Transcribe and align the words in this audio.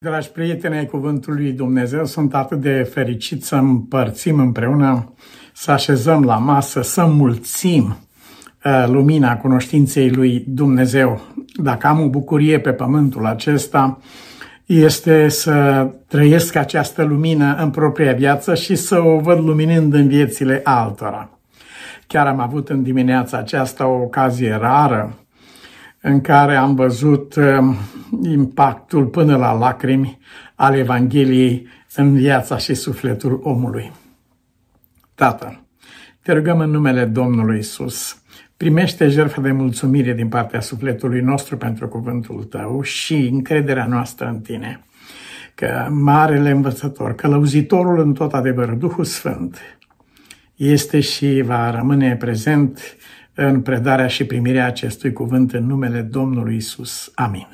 Dragi 0.00 0.30
prieteni 0.30 0.76
ai 0.76 0.86
Cuvântului 0.86 1.42
lui 1.42 1.52
Dumnezeu, 1.52 2.04
sunt 2.04 2.34
atât 2.34 2.60
de 2.60 2.82
fericit 2.82 3.44
să 3.44 3.56
împărțim 3.56 4.38
împreună, 4.38 5.14
să 5.54 5.70
așezăm 5.70 6.24
la 6.24 6.36
masă, 6.36 6.82
să 6.82 7.04
mulțim 7.04 7.96
uh, 8.64 8.84
lumina 8.86 9.36
cunoștinței 9.36 10.10
lui 10.10 10.44
Dumnezeu. 10.46 11.20
Dacă 11.54 11.86
am 11.86 12.00
o 12.00 12.08
bucurie 12.08 12.60
pe 12.60 12.72
pământul 12.72 13.26
acesta, 13.26 13.98
este 14.66 15.28
să 15.28 15.88
trăiesc 16.08 16.54
această 16.54 17.02
lumină 17.02 17.56
în 17.56 17.70
propria 17.70 18.12
viață 18.12 18.54
și 18.54 18.76
să 18.76 19.00
o 19.00 19.18
văd 19.18 19.38
luminând 19.38 19.94
în 19.94 20.08
viețile 20.08 20.60
altora. 20.64 21.30
Chiar 22.06 22.26
am 22.26 22.40
avut 22.40 22.68
în 22.68 22.82
dimineața 22.82 23.38
aceasta 23.38 23.86
o 23.86 24.02
ocazie 24.02 24.54
rară 24.60 25.18
în 26.08 26.20
care 26.20 26.56
am 26.56 26.74
văzut 26.74 27.34
um, 27.34 27.76
impactul 28.22 29.06
până 29.06 29.36
la 29.36 29.52
lacrimi 29.52 30.18
al 30.54 30.74
Evangheliei 30.74 31.66
în 31.94 32.14
viața 32.14 32.58
și 32.58 32.74
sufletul 32.74 33.40
omului. 33.42 33.92
Tată, 35.14 35.60
te 36.22 36.32
rugăm 36.32 36.58
în 36.58 36.70
numele 36.70 37.04
Domnului 37.04 37.58
Isus, 37.58 38.22
primește 38.56 39.08
jertfa 39.08 39.40
de 39.40 39.52
mulțumire 39.52 40.12
din 40.12 40.28
partea 40.28 40.60
sufletului 40.60 41.20
nostru 41.20 41.56
pentru 41.56 41.88
cuvântul 41.88 42.44
tău 42.44 42.82
și 42.82 43.14
încrederea 43.14 43.86
noastră 43.86 44.26
în 44.26 44.40
tine, 44.40 44.84
că 45.54 45.88
Marele 45.90 46.50
Învățător, 46.50 47.14
călăuzitorul 47.14 48.00
în 48.00 48.12
tot 48.12 48.32
adevărul, 48.34 48.78
Duhul 48.78 49.04
Sfânt, 49.04 49.58
este 50.54 51.00
și 51.00 51.42
va 51.46 51.70
rămâne 51.70 52.16
prezent 52.16 52.96
în 53.40 53.60
predarea 53.60 54.06
și 54.06 54.24
primirea 54.24 54.66
acestui 54.66 55.12
cuvânt 55.12 55.52
în 55.52 55.66
numele 55.66 56.00
Domnului 56.00 56.56
Isus. 56.56 57.12
Amin. 57.14 57.48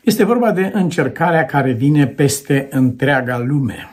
Este 0.00 0.24
vorba 0.24 0.52
de 0.52 0.70
încercarea 0.74 1.44
care 1.44 1.72
vine 1.72 2.06
peste 2.06 2.66
întreaga 2.70 3.38
lume. 3.38 3.90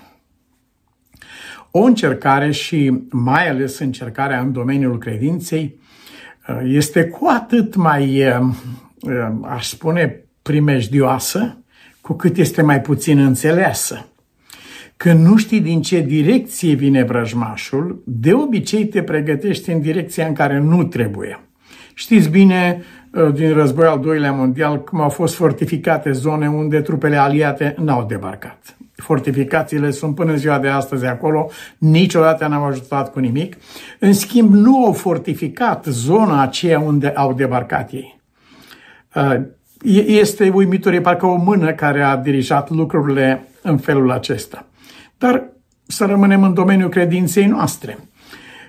O 1.71 1.81
încercare 1.81 2.51
și 2.51 3.01
mai 3.09 3.49
ales 3.49 3.79
încercarea 3.79 4.39
în 4.39 4.51
domeniul 4.51 4.97
credinței 4.97 5.79
este 6.63 7.05
cu 7.05 7.25
atât 7.25 7.75
mai, 7.75 8.33
aș 9.41 9.67
spune, 9.67 10.25
primejdioasă, 10.41 11.57
cu 12.01 12.13
cât 12.13 12.37
este 12.37 12.61
mai 12.61 12.81
puțin 12.81 13.19
înțeleasă. 13.19 14.05
Când 15.01 15.25
nu 15.25 15.37
știi 15.37 15.59
din 15.59 15.81
ce 15.81 15.99
direcție 15.99 16.73
vine 16.73 17.03
vrăjmașul, 17.03 18.03
de 18.05 18.33
obicei 18.33 18.85
te 18.85 19.03
pregătești 19.03 19.71
în 19.71 19.81
direcția 19.81 20.27
în 20.27 20.33
care 20.33 20.59
nu 20.59 20.83
trebuie. 20.83 21.39
Știți 21.93 22.29
bine 22.29 22.83
uh, 23.11 23.33
din 23.33 23.53
războiul 23.53 23.91
al 23.91 23.99
doilea 23.99 24.31
mondial 24.31 24.83
cum 24.83 25.01
au 25.01 25.09
fost 25.09 25.35
fortificate 25.35 26.11
zone 26.11 26.49
unde 26.49 26.81
trupele 26.81 27.15
aliate 27.15 27.75
n-au 27.79 28.05
debarcat. 28.05 28.77
Fortificațiile 28.95 29.91
sunt 29.91 30.15
până 30.15 30.31
în 30.31 30.37
ziua 30.37 30.59
de 30.59 30.67
astăzi 30.67 31.05
acolo, 31.05 31.49
niciodată 31.77 32.47
n-au 32.47 32.65
ajutat 32.65 33.11
cu 33.11 33.19
nimic. 33.19 33.57
În 33.99 34.13
schimb, 34.13 34.53
nu 34.53 34.85
au 34.85 34.93
fortificat 34.93 35.85
zona 35.85 36.41
aceea 36.41 36.79
unde 36.79 37.07
au 37.07 37.33
debarcat 37.33 37.91
ei. 37.91 38.19
Uh, 39.15 39.41
este 40.05 40.49
uimitor, 40.49 40.93
e 40.93 41.01
parcă 41.01 41.25
o 41.25 41.35
mână 41.35 41.71
care 41.71 42.01
a 42.01 42.17
dirijat 42.17 42.69
lucrurile 42.69 43.47
în 43.61 43.77
felul 43.77 44.11
acesta. 44.11 44.65
Dar 45.21 45.49
să 45.87 46.05
rămânem 46.05 46.43
în 46.43 46.53
domeniul 46.53 46.89
credinței 46.89 47.45
noastre. 47.45 47.97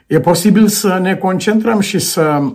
E 0.06 0.20
posibil 0.20 0.68
să 0.68 0.98
ne 1.02 1.14
concentrăm 1.14 1.80
și 1.80 1.98
să 1.98 2.52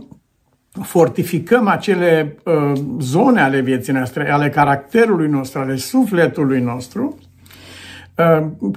fortificăm 0.81 1.67
acele 1.67 2.37
uh, 2.43 2.71
zone 2.99 3.41
ale 3.41 3.61
vieții 3.61 3.93
noastre, 3.93 4.31
ale 4.31 4.49
caracterului 4.49 5.27
nostru, 5.27 5.59
ale 5.59 5.75
sufletului 5.75 6.61
nostru, 6.61 7.17
Uh, 7.19 7.26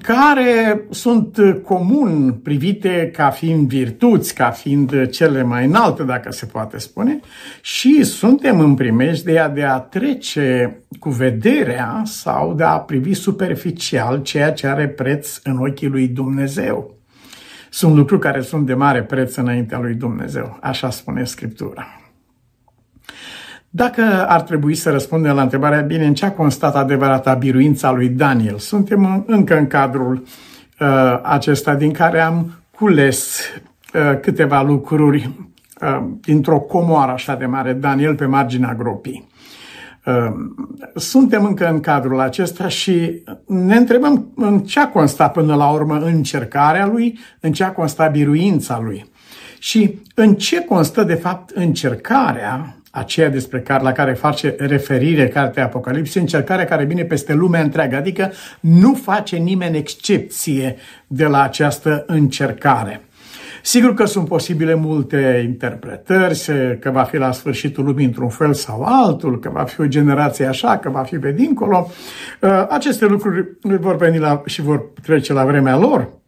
care 0.02 0.80
sunt 0.91 1.38
comun 1.64 2.33
privite 2.33 3.10
ca 3.12 3.30
fiind 3.30 3.69
virtuți, 3.69 4.34
ca 4.34 4.50
fiind 4.50 5.09
cele 5.09 5.42
mai 5.42 5.65
înalte, 5.65 6.03
dacă 6.03 6.32
se 6.32 6.47
poate 6.47 6.78
spune, 6.78 7.20
și 7.60 8.03
suntem 8.03 8.60
în 8.60 8.75
primejdia 8.75 9.48
de 9.48 9.65
a 9.65 9.78
trece 9.78 10.76
cu 10.98 11.10
vederea 11.10 12.03
sau 12.04 12.54
de 12.54 12.65
a 12.65 12.78
privi 12.78 13.15
superficial 13.15 14.22
ceea 14.22 14.53
ce 14.53 14.66
are 14.66 14.88
preț 14.88 15.41
în 15.42 15.56
ochii 15.56 15.88
lui 15.88 16.09
Dumnezeu. 16.09 16.94
Sunt 17.70 17.94
lucruri 17.94 18.20
care 18.20 18.41
sunt 18.41 18.66
de 18.66 18.75
mare 18.75 19.03
preț 19.03 19.34
înaintea 19.34 19.78
lui 19.78 19.94
Dumnezeu, 19.94 20.59
așa 20.60 20.91
spune 20.91 21.25
Scriptura. 21.25 22.00
Dacă 23.72 24.26
ar 24.28 24.41
trebui 24.41 24.75
să 24.75 24.91
răspundem 24.91 25.34
la 25.34 25.42
întrebarea, 25.42 25.81
bine, 25.81 26.06
în 26.06 26.14
ce 26.14 26.25
a 26.25 26.32
constat 26.32 26.76
adevărata 26.76 27.34
biruința 27.34 27.92
lui 27.92 28.08
Daniel? 28.08 28.58
Suntem 28.58 29.25
încă 29.26 29.58
în 29.58 29.66
cadrul 29.66 30.22
uh, 30.81 31.20
acesta 31.22 31.75
din 31.75 31.92
care 31.92 32.20
am 32.20 32.53
cules 32.70 33.41
uh, 33.94 34.20
câteva 34.20 34.62
lucruri 34.62 35.30
uh, 35.82 36.04
dintr-o 36.20 36.60
comoară 36.60 37.12
așa 37.12 37.34
de 37.34 37.47
mare, 37.47 37.72
Daniel 37.72 38.14
pe 38.14 38.26
marginea 38.26 38.75
gropii. 38.75 39.28
Uh, 40.06 40.32
suntem 40.94 41.44
încă 41.44 41.69
în 41.69 41.80
cadrul 41.80 42.20
acesta 42.20 42.69
și 42.69 43.22
ne 43.47 43.76
întrebăm 43.76 44.32
în 44.36 44.59
ce 44.59 44.80
a 44.80 44.88
constat 44.88 45.32
până 45.32 45.54
la 45.54 45.70
urmă 45.70 45.98
încercarea 45.98 46.86
lui, 46.86 47.19
în 47.41 47.53
ce 47.53 47.64
a 47.64 47.72
constat 47.72 48.10
biruința 48.10 48.80
lui 48.82 49.10
și 49.59 49.98
în 50.14 50.34
ce 50.34 50.64
constă 50.64 51.03
de 51.03 51.14
fapt 51.14 51.50
încercarea 51.50 52.79
aceea 52.91 53.28
despre 53.28 53.61
care, 53.61 53.83
la 53.83 53.93
care 53.93 54.12
face 54.12 54.55
referire 54.59 55.28
cartea 55.28 55.65
Apocalipsei, 55.65 56.21
încercarea 56.21 56.65
care 56.65 56.84
vine 56.84 57.05
peste 57.05 57.34
lumea 57.34 57.61
întreagă, 57.61 57.97
adică 57.97 58.33
nu 58.61 58.95
face 58.95 59.37
nimeni 59.37 59.77
excepție 59.77 60.77
de 61.06 61.25
la 61.25 61.43
această 61.43 62.05
încercare. 62.06 63.01
Sigur 63.62 63.95
că 63.95 64.05
sunt 64.05 64.28
posibile 64.28 64.75
multe 64.75 65.43
interpretări, 65.45 66.41
că 66.81 66.91
va 66.91 67.03
fi 67.03 67.17
la 67.17 67.33
sfârșitul 67.33 67.84
lumii 67.84 68.05
într-un 68.05 68.28
fel 68.28 68.55
sau 68.55 68.83
altul, 68.83 69.39
că 69.39 69.51
va 69.53 69.65
fi 69.65 69.81
o 69.81 69.87
generație 69.87 70.47
așa, 70.47 70.78
că 70.78 70.91
va 70.91 71.03
fi 71.03 71.19
pe 71.19 71.33
dincolo. 71.33 71.91
Uh, 72.41 72.67
aceste 72.69 73.07
lucruri 73.07 73.49
vor 73.61 73.97
veni 73.97 74.19
la, 74.19 74.43
și 74.47 74.62
vor 74.62 74.93
trece 75.03 75.33
la 75.33 75.45
vremea 75.45 75.77
lor. 75.77 76.19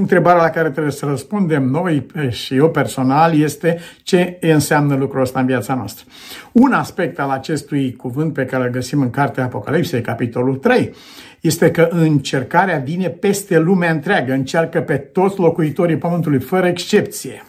Întrebarea 0.00 0.42
la 0.42 0.50
care 0.50 0.70
trebuie 0.70 0.92
să 0.92 1.06
răspundem 1.06 1.62
noi 1.62 2.06
și 2.28 2.54
eu 2.54 2.70
personal 2.70 3.38
este 3.40 3.80
ce 4.02 4.38
înseamnă 4.40 4.94
lucrul 4.94 5.20
ăsta 5.20 5.40
în 5.40 5.46
viața 5.46 5.74
noastră. 5.74 6.04
Un 6.52 6.72
aspect 6.72 7.18
al 7.18 7.30
acestui 7.30 7.92
cuvânt 7.96 8.32
pe 8.32 8.44
care 8.44 8.64
îl 8.64 8.70
găsim 8.70 9.00
în 9.00 9.10
Cartea 9.10 9.44
Apocalipsei, 9.44 10.00
capitolul 10.00 10.56
3, 10.56 10.94
este 11.40 11.70
că 11.70 11.88
încercarea 11.90 12.78
vine 12.78 13.08
peste 13.08 13.58
lumea 13.58 13.90
întreagă, 13.90 14.32
încearcă 14.32 14.80
pe 14.80 14.96
toți 14.96 15.38
locuitorii 15.38 15.96
Pământului, 15.96 16.38
fără 16.38 16.66
excepție. 16.66 17.44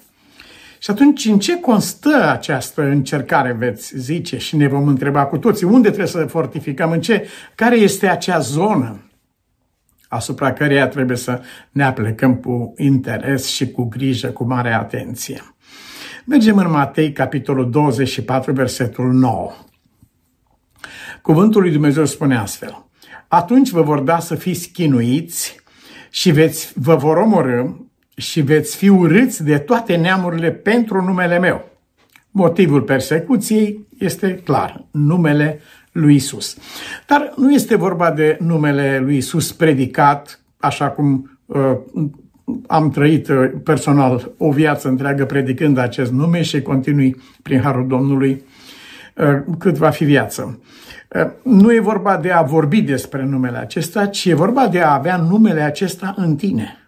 Și 0.80 0.92
atunci, 0.92 1.26
în 1.26 1.40
ce 1.40 1.60
constă 1.60 2.30
această 2.32 2.82
încercare, 2.82 3.56
veți 3.60 3.98
zice, 3.98 4.38
și 4.38 4.56
ne 4.56 4.68
vom 4.68 4.88
întreba 4.88 5.26
cu 5.26 5.38
toții, 5.38 5.66
unde 5.66 5.88
trebuie 5.88 6.08
să 6.08 6.26
fortificăm, 6.26 6.92
în 6.92 7.02
ce, 7.02 7.28
care 7.56 7.76
este 7.76 8.08
acea 8.08 8.40
zonă 8.40 9.00
asupra 10.12 10.54
căreia 10.54 10.88
trebuie 10.88 11.18
să 11.18 11.42
ne 11.72 11.84
aplecăm 11.84 12.36
cu 12.36 12.74
interes 12.78 13.46
și 13.48 13.72
cu 13.72 13.84
grijă, 13.84 14.28
cu 14.28 14.44
mare 14.44 14.74
atenție. 14.74 15.42
Mergem 16.26 16.58
în 16.58 16.70
Matei, 16.70 17.12
capitolul 17.12 17.70
24, 17.70 18.52
versetul 18.52 19.12
9. 19.12 19.52
Cuvântul 21.22 21.62
lui 21.62 21.72
Dumnezeu 21.72 22.06
spune 22.06 22.38
astfel. 22.38 22.86
Atunci 23.28 23.70
vă 23.70 23.82
vor 23.82 24.00
da 24.00 24.20
să 24.20 24.36
fiți 24.36 24.70
chinuiți 24.70 25.56
și 26.10 26.32
veți, 26.32 26.72
vă 26.76 26.96
vor 26.96 27.18
omorâ 27.18 27.66
și 28.16 28.42
veți 28.42 28.76
fi 28.76 28.90
urâți 28.90 29.44
de 29.44 29.58
toate 29.58 29.96
neamurile 29.96 30.52
pentru 30.52 31.02
numele 31.02 31.40
meu. 31.40 31.70
Motivul 32.32 32.82
persecuției 32.82 33.88
este 33.98 34.36
clar, 34.44 34.86
numele 34.92 35.60
lui 35.91 36.16
Isus. 36.16 36.57
Dar 37.07 37.34
nu 37.35 37.53
este 37.53 37.75
vorba 37.75 38.12
de 38.12 38.38
numele 38.40 38.99
lui 39.03 39.17
Isus 39.17 39.52
predicat, 39.52 40.40
așa 40.58 40.90
cum 40.90 41.40
uh, 41.46 41.78
am 42.67 42.90
trăit 42.90 43.28
uh, 43.28 43.52
personal 43.64 44.32
o 44.38 44.52
viață 44.52 44.88
întreagă 44.88 45.26
predicând 45.26 45.78
acest 45.78 46.11
nume 46.11 46.41
și 46.41 46.61
continui 46.61 47.22
prin 47.41 47.61
Harul 47.61 47.88
Domnului 47.88 48.43
uh, 49.16 49.55
cât 49.58 49.78
va 49.78 49.90
fi 49.90 50.03
viață. 50.03 50.59
Uh, 51.16 51.32
nu 51.43 51.73
e 51.73 51.79
vorba 51.79 52.17
de 52.17 52.32
a 52.32 52.41
vorbi 52.41 52.82
despre 52.82 53.23
numele 53.23 53.58
acesta, 53.58 54.05
ci 54.05 54.26
e 54.26 54.34
vorba 54.34 54.67
de 54.67 54.79
a 54.79 54.94
avea 54.94 55.17
numele 55.17 55.61
acesta 55.61 56.14
în 56.17 56.35
tine. 56.35 56.81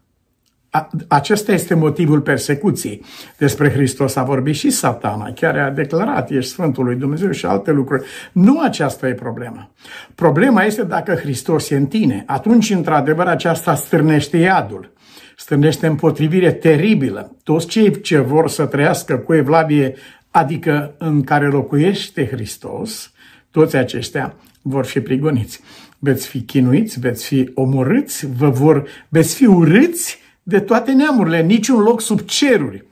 Acesta 1.08 1.52
este 1.52 1.74
motivul 1.74 2.22
persecuției. 2.22 3.04
Despre 3.38 3.72
Hristos 3.72 4.16
a 4.16 4.24
vorbit 4.24 4.56
și 4.56 4.70
satana, 4.70 5.32
chiar 5.32 5.58
a 5.58 5.70
declarat, 5.70 6.30
ești 6.30 6.52
Sfântul 6.52 6.84
lui 6.84 6.96
Dumnezeu 6.96 7.32
și 7.32 7.46
alte 7.46 7.72
lucruri. 7.72 8.04
Nu 8.32 8.62
aceasta 8.62 9.08
e 9.08 9.14
problema. 9.14 9.70
Problema 10.16 10.64
este 10.64 10.84
dacă 10.84 11.14
Hristos 11.14 11.70
e 11.70 11.76
în 11.76 11.86
tine. 11.86 12.24
Atunci, 12.28 12.70
într-adevăr, 12.70 13.28
aceasta 13.28 13.76
stârnește 13.76 14.38
iadul. 14.38 14.94
Stârnește 15.38 15.88
împotrivire 15.88 16.52
teribilă. 16.52 17.36
Toți 17.44 17.68
cei 17.68 18.02
ce 18.02 18.20
vor 18.20 18.50
să 18.50 18.66
trăiască 18.66 19.18
cu 19.18 19.34
evlavie, 19.34 19.96
adică 20.32 20.96
în 20.98 21.24
care 21.24 21.48
locuiește 21.48 22.28
Hristos, 22.28 23.12
toți 23.52 23.76
aceștia 23.76 24.36
vor 24.62 24.86
fi 24.86 25.00
prigoniți. 25.00 25.62
Veți 26.00 26.28
fi 26.28 26.42
chinuiți, 26.42 27.00
veți 27.00 27.26
fi 27.26 27.52
omorâți, 27.54 28.28
vă 28.38 28.50
vor, 28.50 28.88
veți 29.10 29.36
fi 29.36 29.46
urâți 29.46 30.22
de 30.44 30.60
toate 30.60 30.92
neamurile, 30.92 31.42
niciun 31.42 31.82
loc 31.82 32.02
sub 32.02 32.20
ceruri. 32.20 32.86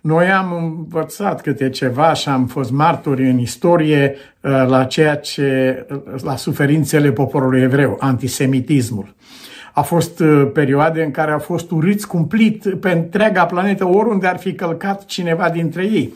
Noi 0.00 0.30
am 0.30 0.52
învățat 0.52 1.40
câte 1.40 1.70
ceva 1.70 2.12
și 2.12 2.28
am 2.28 2.46
fost 2.46 2.70
martori 2.70 3.30
în 3.30 3.38
istorie 3.38 4.14
uh, 4.40 4.50
la 4.66 4.84
ceea 4.84 5.16
ce, 5.16 5.86
la 6.22 6.36
suferințele 6.36 7.12
poporului 7.12 7.60
evreu, 7.60 7.96
antisemitismul. 8.00 9.14
A 9.78 9.82
fost 9.82 10.20
uh, 10.20 10.50
perioade 10.52 11.02
în 11.02 11.10
care 11.10 11.32
au 11.32 11.38
fost 11.38 11.70
uriți 11.70 12.06
cumplit 12.06 12.74
pe 12.80 12.90
întreaga 12.90 13.44
planetă, 13.44 13.88
oriunde 13.88 14.26
ar 14.26 14.38
fi 14.38 14.54
călcat 14.54 15.04
cineva 15.04 15.48
dintre 15.48 15.82
ei. 15.82 16.14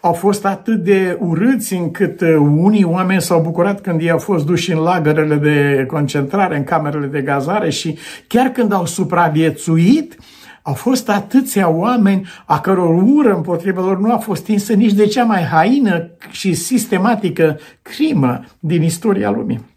Au 0.00 0.12
fost 0.12 0.44
atât 0.44 0.84
de 0.84 1.18
urâți 1.20 1.74
încât 1.74 2.20
uh, 2.20 2.34
unii 2.38 2.84
oameni 2.84 3.20
s-au 3.20 3.40
bucurat 3.40 3.80
când 3.80 4.00
ei 4.00 4.10
au 4.10 4.18
fost 4.18 4.46
duși 4.46 4.72
în 4.72 4.78
lagărele 4.78 5.34
de 5.34 5.84
concentrare, 5.86 6.56
în 6.56 6.64
camerele 6.64 7.06
de 7.06 7.20
gazare 7.20 7.70
și 7.70 7.98
chiar 8.26 8.46
când 8.46 8.72
au 8.72 8.86
supraviețuit, 8.86 10.16
au 10.62 10.74
fost 10.74 11.08
atâția 11.08 11.68
oameni 11.68 12.28
a 12.44 12.60
căror 12.60 13.02
ură 13.02 13.34
împotriva 13.34 13.80
lor 13.80 13.98
nu 13.98 14.12
a 14.12 14.18
fost 14.18 14.42
stinsă 14.42 14.72
nici 14.72 14.92
de 14.92 15.06
cea 15.06 15.24
mai 15.24 15.42
haină 15.42 16.10
și 16.30 16.54
sistematică 16.54 17.58
crimă 17.82 18.44
din 18.58 18.82
istoria 18.82 19.30
lumii. 19.30 19.75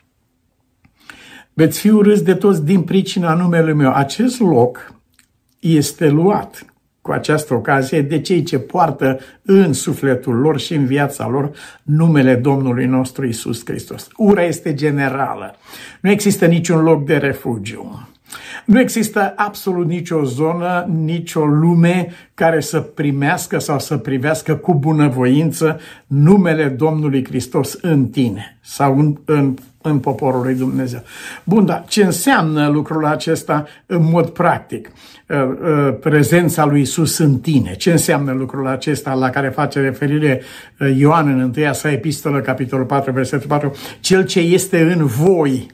Veți 1.60 1.80
fi 1.80 1.90
urâți 1.90 2.24
de 2.24 2.34
toți 2.34 2.66
din 2.66 2.82
pricina 2.82 3.34
numelui 3.34 3.74
meu. 3.74 3.94
Acest 3.94 4.40
loc 4.40 4.94
este 5.60 6.10
luat 6.10 6.66
cu 7.02 7.12
această 7.12 7.54
ocazie 7.54 8.02
de 8.02 8.22
cei 8.22 8.44
ce 8.44 8.60
poartă 8.60 9.20
în 9.42 9.74
sufletul 9.74 10.36
lor 10.36 10.60
și 10.60 10.74
în 10.74 10.86
viața 10.86 11.28
lor 11.28 11.52
numele 11.84 12.36
Domnului 12.36 12.86
nostru 12.86 13.26
Isus 13.26 13.62
Hristos. 13.66 14.08
Ura 14.18 14.44
este 14.44 14.74
generală. 14.74 15.56
Nu 16.02 16.10
există 16.10 16.46
niciun 16.46 16.84
loc 16.84 17.06
de 17.06 17.18
refugiu. 17.18 18.10
Nu 18.66 18.80
există 18.80 19.34
absolut 19.36 19.88
nicio 19.88 20.24
zonă, 20.24 20.90
nicio 21.04 21.46
lume 21.46 22.12
care 22.34 22.60
să 22.60 22.80
primească 22.80 23.60
sau 23.60 23.80
să 23.80 23.98
privească 23.98 24.56
cu 24.56 24.74
bunăvoință 24.74 25.80
numele 26.08 26.68
Domnului 26.68 27.26
Hristos 27.26 27.78
în 27.82 28.08
tine 28.08 28.58
sau 28.62 29.00
în, 29.00 29.18
în, 29.26 29.56
în 29.82 30.00
poporul 30.00 30.42
lui 30.42 30.56
Dumnezeu. 30.56 31.04
Bun, 31.44 31.66
dar 31.66 31.86
ce 31.88 32.04
înseamnă 32.04 32.68
lucrul 32.68 33.06
acesta 33.06 33.66
în 33.86 34.10
mod 34.12 34.30
practic? 34.30 34.92
Uh, 35.28 35.38
uh, 35.38 35.98
prezența 36.00 36.66
lui 36.66 36.82
Isus 36.82 37.18
în 37.18 37.40
tine. 37.40 37.76
Ce 37.76 37.92
înseamnă 37.92 38.32
lucrul 38.32 38.68
acesta 38.68 39.14
la 39.14 39.30
care 39.30 39.50
face 39.50 39.80
referire 39.80 40.42
uh, 40.80 40.96
Ioan 40.98 41.28
în 41.28 41.40
întâia 41.40 41.74
sa 41.74 41.92
epistolă, 41.92 42.40
capitolul 42.40 42.86
4, 42.86 43.12
versetul 43.12 43.48
4? 43.48 43.72
Cel 44.00 44.26
ce 44.26 44.40
este 44.40 44.82
în 44.82 45.06
voi, 45.06 45.68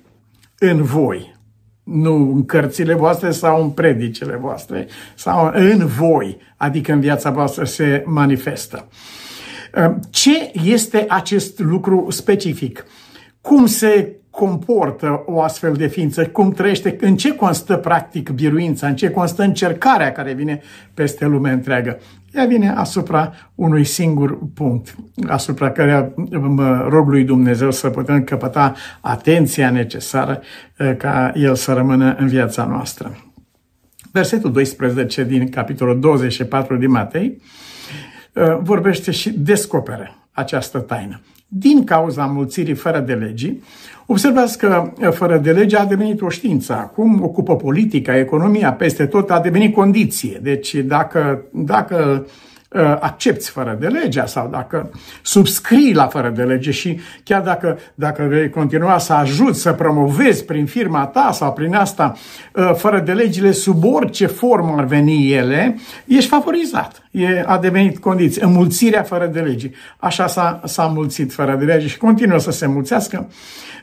în 0.59 0.83
voi, 0.83 1.35
nu 1.83 2.15
în 2.15 2.45
cărțile 2.45 2.93
voastre 2.93 3.31
sau 3.31 3.61
în 3.63 3.69
predicile 3.69 4.35
voastre, 4.35 4.87
sau 5.15 5.51
în 5.53 5.85
voi, 5.85 6.37
adică 6.57 6.91
în 6.91 6.99
viața 6.99 7.29
voastră 7.29 7.63
se 7.63 8.03
manifestă. 8.05 8.87
Ce 10.09 10.51
este 10.63 11.05
acest 11.07 11.59
lucru 11.59 12.07
specific? 12.09 12.85
Cum 13.45 13.65
se 13.65 14.15
comportă 14.29 15.23
o 15.25 15.41
astfel 15.41 15.73
de 15.73 15.87
ființă, 15.87 16.25
cum 16.25 16.51
trăiește, 16.51 16.97
în 16.99 17.15
ce 17.15 17.35
constă 17.35 17.75
practic 17.75 18.29
biruința, 18.29 18.87
în 18.87 18.95
ce 18.95 19.09
constă 19.09 19.43
încercarea 19.43 20.11
care 20.11 20.33
vine 20.33 20.61
peste 20.93 21.25
lumea 21.25 21.51
întreagă. 21.51 21.97
Ea 22.33 22.45
vine 22.45 22.69
asupra 22.69 23.33
unui 23.55 23.83
singur 23.83 24.39
punct, 24.53 24.95
asupra 25.27 25.71
care 25.71 26.13
mă 26.39 26.87
rog 26.89 27.09
lui 27.09 27.23
Dumnezeu 27.23 27.71
să 27.71 27.89
putem 27.89 28.23
căpăta 28.23 28.73
atenția 29.01 29.69
necesară 29.69 30.41
eh, 30.77 30.95
ca 30.97 31.31
El 31.35 31.55
să 31.55 31.73
rămână 31.73 32.15
în 32.19 32.27
viața 32.27 32.65
noastră. 32.65 33.17
Versetul 34.11 34.51
12 34.51 35.23
din 35.23 35.49
capitolul 35.49 35.99
24 35.99 36.77
din 36.77 36.91
Matei 36.91 37.41
eh, 38.33 38.57
vorbește 38.61 39.11
și 39.11 39.29
descoperă 39.29 40.24
această 40.35 40.79
taină. 40.79 41.21
Din 41.47 41.83
cauza 41.83 42.25
mulțirii 42.25 42.73
fără 42.73 42.99
de 42.99 43.13
legii, 43.13 43.63
Observați 44.07 44.57
că 44.57 44.91
eh, 44.99 45.11
fără 45.11 45.37
de 45.37 45.51
lege 45.51 45.77
a 45.77 45.85
devenit 45.85 46.21
o 46.21 46.29
știință. 46.29 46.73
Acum 46.73 47.23
ocupă 47.23 47.55
politica, 47.55 48.17
economia, 48.17 48.73
peste 48.73 49.05
tot 49.05 49.31
a 49.31 49.39
devenit 49.39 49.73
condiție. 49.73 50.39
Deci 50.41 50.75
dacă, 50.75 51.41
dacă 51.51 51.95
Uh, 51.95 52.31
accepti 52.99 53.49
fără 53.49 53.77
de 53.79 53.87
legea 53.87 54.25
sau 54.25 54.47
dacă 54.47 54.91
subscrii 55.21 55.93
la 55.93 56.07
fără 56.07 56.29
de 56.29 56.43
lege 56.43 56.71
și 56.71 56.99
chiar 57.23 57.41
dacă, 57.41 57.77
dacă 57.95 58.23
vei 58.23 58.49
continua 58.49 58.97
să 58.97 59.13
ajuți 59.13 59.61
să 59.61 59.73
promovezi 59.73 60.45
prin 60.45 60.65
firma 60.65 61.05
ta 61.05 61.29
sau 61.33 61.53
prin 61.53 61.75
asta 61.75 62.13
uh, 62.53 62.71
fără 62.75 62.99
de 62.99 63.13
legile 63.13 63.51
sub 63.51 63.83
orice 63.83 64.25
formă 64.25 64.75
ar 64.77 64.85
veni 64.85 65.33
ele, 65.33 65.77
ești 66.05 66.29
favorizat. 66.29 67.07
E, 67.11 67.43
a 67.45 67.57
devenit 67.57 67.97
condiție. 67.97 68.43
Înmulțirea 68.43 69.03
fără 69.03 69.25
de 69.25 69.39
lege. 69.39 69.69
Așa 69.97 70.27
s-a, 70.27 70.61
s-a 70.63 70.85
mulțit 70.85 71.33
fără 71.33 71.55
de 71.55 71.65
lege 71.65 71.87
și 71.87 71.97
continuă 71.97 72.37
să 72.37 72.51
se 72.51 72.65
mulțească. 72.65 73.29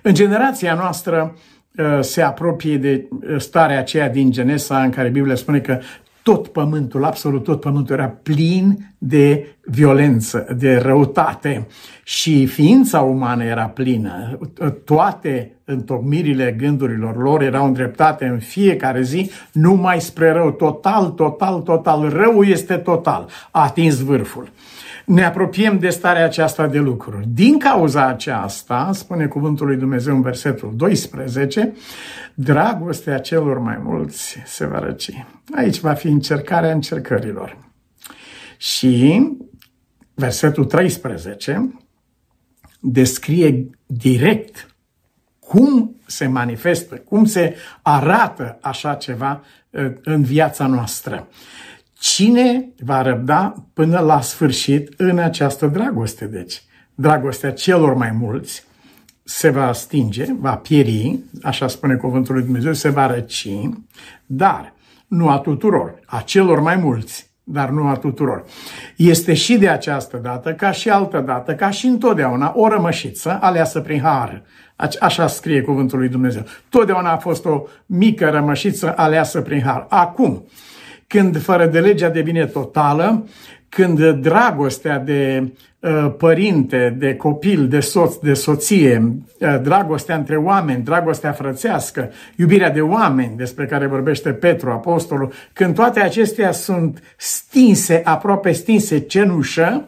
În 0.02 0.14
generația 0.14 0.74
noastră, 0.74 1.34
uh, 1.76 1.98
se 2.00 2.22
apropie 2.22 2.76
de 2.76 3.08
starea 3.38 3.78
aceea 3.78 4.08
din 4.08 4.30
Genesa 4.30 4.82
în 4.82 4.90
care 4.90 5.08
Biblia 5.08 5.34
spune 5.34 5.58
că 5.58 5.78
tot 6.22 6.48
pământul, 6.48 7.04
absolut 7.04 7.42
tot 7.42 7.60
pământul 7.60 7.94
era 7.94 8.08
plin 8.08 8.91
de 9.04 9.56
violență, 9.64 10.46
de 10.58 10.76
răutate 10.76 11.66
și 12.04 12.46
ființa 12.46 13.00
umană 13.00 13.44
era 13.44 13.64
plină. 13.64 14.38
Toate 14.84 15.52
întocmirile 15.64 16.54
gândurilor 16.58 17.16
lor 17.16 17.42
erau 17.42 17.66
îndreptate 17.66 18.24
în 18.24 18.38
fiecare 18.38 19.02
zi 19.02 19.30
numai 19.52 20.00
spre 20.00 20.32
rău. 20.32 20.50
Total, 20.50 21.06
total, 21.10 21.60
total. 21.60 22.08
Răul 22.08 22.48
este 22.48 22.76
total. 22.76 23.28
A 23.50 23.62
atins 23.62 23.98
vârful 23.98 24.50
ne 25.04 25.24
apropiem 25.24 25.78
de 25.78 25.88
starea 25.88 26.24
aceasta 26.24 26.66
de 26.66 26.78
lucruri. 26.78 27.26
Din 27.28 27.58
cauza 27.58 28.06
aceasta, 28.06 28.90
spune 28.92 29.26
cuvântul 29.26 29.66
lui 29.66 29.76
Dumnezeu 29.76 30.14
în 30.14 30.22
versetul 30.22 30.72
12, 30.76 31.72
dragostea 32.34 33.18
celor 33.18 33.58
mai 33.58 33.80
mulți 33.82 34.42
se 34.44 34.66
va 34.66 34.78
răci. 34.78 35.24
Aici 35.56 35.80
va 35.80 35.92
fi 35.92 36.08
încercarea 36.08 36.72
încercărilor. 36.72 37.71
Și 38.62 39.30
versetul 40.14 40.64
13 40.64 41.78
descrie 42.80 43.70
direct 43.86 44.76
cum 45.38 45.96
se 46.06 46.26
manifestă, 46.26 46.94
cum 46.94 47.24
se 47.24 47.56
arată 47.82 48.58
așa 48.60 48.94
ceva 48.94 49.42
uh, 49.70 49.92
în 50.02 50.22
viața 50.22 50.66
noastră. 50.66 51.28
Cine 51.92 52.68
va 52.78 53.02
răbda 53.02 53.66
până 53.72 53.98
la 53.98 54.20
sfârșit 54.20 54.94
în 54.96 55.18
această 55.18 55.66
dragoste? 55.66 56.26
Deci, 56.26 56.62
dragostea 56.94 57.52
celor 57.52 57.94
mai 57.94 58.10
mulți 58.10 58.64
se 59.24 59.50
va 59.50 59.72
stinge, 59.72 60.26
va 60.38 60.56
pieri, 60.56 61.18
așa 61.42 61.68
spune 61.68 61.94
cuvântul 61.94 62.34
lui 62.34 62.44
Dumnezeu, 62.44 62.72
se 62.72 62.88
va 62.88 63.06
răci, 63.06 63.48
dar 64.26 64.74
nu 65.06 65.28
a 65.28 65.38
tuturor, 65.38 66.00
a 66.06 66.20
celor 66.20 66.60
mai 66.60 66.76
mulți, 66.76 67.31
dar 67.44 67.68
nu 67.68 67.88
a 67.88 67.96
tuturor. 67.96 68.44
Este 68.96 69.34
și 69.34 69.56
de 69.56 69.68
această 69.68 70.16
dată, 70.16 70.52
ca 70.52 70.70
și 70.70 70.90
altă 70.90 71.20
dată, 71.20 71.54
ca 71.54 71.70
și 71.70 71.86
întotdeauna, 71.86 72.52
o 72.56 72.68
rămășiță 72.68 73.38
aleasă 73.40 73.80
prin 73.80 74.00
har. 74.00 74.42
Așa 75.00 75.26
scrie 75.26 75.60
cuvântul 75.60 75.98
lui 75.98 76.08
Dumnezeu. 76.08 76.42
Totdeauna 76.68 77.12
a 77.12 77.16
fost 77.16 77.44
o 77.44 77.62
mică 77.86 78.30
rămășiță 78.30 78.92
aleasă 78.96 79.40
prin 79.40 79.62
har. 79.62 79.86
Acum, 79.88 80.44
când 81.06 81.42
fără 81.42 81.66
de 81.66 81.80
legea 81.80 82.08
devine 82.08 82.46
totală, 82.46 83.26
când 83.74 84.10
dragostea 84.10 84.98
de 84.98 85.52
uh, 85.80 86.14
părinte, 86.18 86.96
de 86.98 87.16
copil, 87.16 87.68
de 87.68 87.80
soț, 87.80 88.14
de 88.14 88.34
soție, 88.34 89.12
uh, 89.38 89.60
dragostea 89.62 90.16
între 90.16 90.36
oameni, 90.36 90.82
dragostea 90.82 91.32
frățească, 91.32 92.10
iubirea 92.36 92.70
de 92.70 92.80
oameni 92.80 93.36
despre 93.36 93.66
care 93.66 93.86
vorbește 93.86 94.32
Petru, 94.32 94.70
apostolul, 94.70 95.32
când 95.52 95.74
toate 95.74 96.00
acestea 96.00 96.52
sunt 96.52 97.02
stinse, 97.16 98.00
aproape 98.04 98.52
stinse 98.52 98.98
cenușă, 98.98 99.84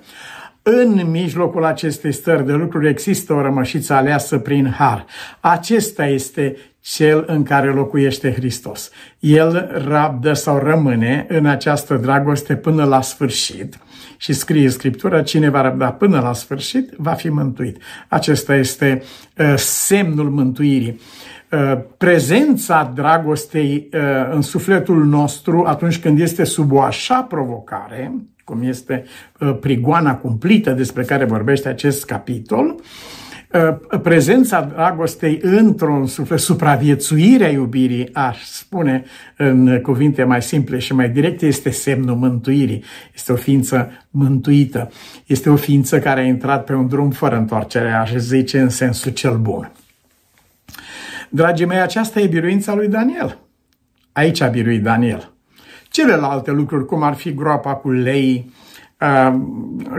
în 0.63 1.11
mijlocul 1.11 1.65
acestei 1.65 2.13
stări 2.13 2.47
de 2.47 2.53
lucruri 2.53 2.89
există 2.89 3.33
o 3.33 3.43
rămășiță 3.43 3.93
aleasă 3.93 4.39
prin 4.39 4.75
har. 4.79 5.07
Acesta 5.41 6.07
este 6.07 6.57
cel 6.87 7.25
în 7.27 7.43
care 7.43 7.71
locuiește 7.71 8.33
Hristos. 8.33 8.91
El 9.19 9.83
rabdă 9.89 10.33
sau 10.33 10.59
rămâne 10.59 11.27
în 11.29 11.47
această 11.47 11.95
dragoste 11.95 12.57
până 12.57 12.85
la 12.85 13.01
sfârșit 13.01 13.79
și 14.17 14.33
scrie 14.33 14.69
Scriptura, 14.69 15.23
cine 15.23 15.49
va 15.49 15.61
răbda 15.61 15.93
până 15.93 16.21
la 16.21 16.33
sfârșit 16.33 16.91
va 16.97 17.13
fi 17.13 17.29
mântuit. 17.29 17.83
Acesta 18.09 18.55
este 18.55 19.03
uh, 19.39 19.55
semnul 19.57 20.31
mântuirii. 20.31 21.01
Uh, 21.51 21.79
prezența 21.97 22.93
dragostei 22.95 23.89
uh, 23.93 24.01
în 24.31 24.41
sufletul 24.41 25.05
nostru 25.05 25.65
atunci 25.67 25.99
când 25.99 26.21
este 26.21 26.45
sub 26.45 26.73
o 26.73 26.81
așa 26.81 27.23
provocare, 27.23 28.15
cum 28.45 28.63
este 28.63 29.05
uh, 29.41 29.57
prigoana 29.61 30.17
cumplită 30.17 30.71
despre 30.71 31.03
care 31.03 31.25
vorbește 31.25 31.69
acest 31.69 32.05
capitol, 32.05 32.67
uh, 32.67 32.85
prezența 34.03 34.61
dragostei 34.61 35.39
într-un 35.43 36.07
suflet, 36.07 36.39
supraviețuirea 36.39 37.51
iubirii, 37.51 38.15
aș 38.15 38.43
spune 38.43 39.05
în 39.37 39.81
cuvinte 39.81 40.25
mai 40.25 40.43
simple 40.43 40.79
și 40.79 40.95
mai 40.95 41.09
directe, 41.09 41.47
este 41.47 41.71
semnul 41.71 42.17
mântuirii. 42.17 42.85
Este 43.15 43.33
o 43.33 43.37
ființă 43.37 43.91
mântuită. 44.11 44.91
Este 45.27 45.51
o 45.51 45.57
ființă 45.57 45.99
care 45.99 46.21
a 46.21 46.25
intrat 46.25 46.65
pe 46.65 46.73
un 46.75 46.89
drum 46.89 47.11
fără 47.11 47.37
întoarcere, 47.37 47.91
aș 47.91 48.13
zice, 48.15 48.61
în 48.61 48.69
sensul 48.69 49.13
cel 49.13 49.37
bun. 49.37 49.73
Dragii 51.29 51.67
mei, 51.67 51.81
aceasta 51.81 52.21
e 52.21 52.27
biruința 52.27 52.75
lui 52.75 52.89
Daniel. 52.89 53.39
Aici 54.13 54.41
a 54.41 54.47
biruit 54.47 54.83
Daniel. 54.83 55.33
Celelalte 55.91 56.51
lucruri, 56.51 56.87
cum 56.87 57.03
ar 57.03 57.15
fi 57.15 57.35
groapa 57.35 57.75
cu 57.75 57.91
lei, 57.91 58.45
uh, 58.47 58.64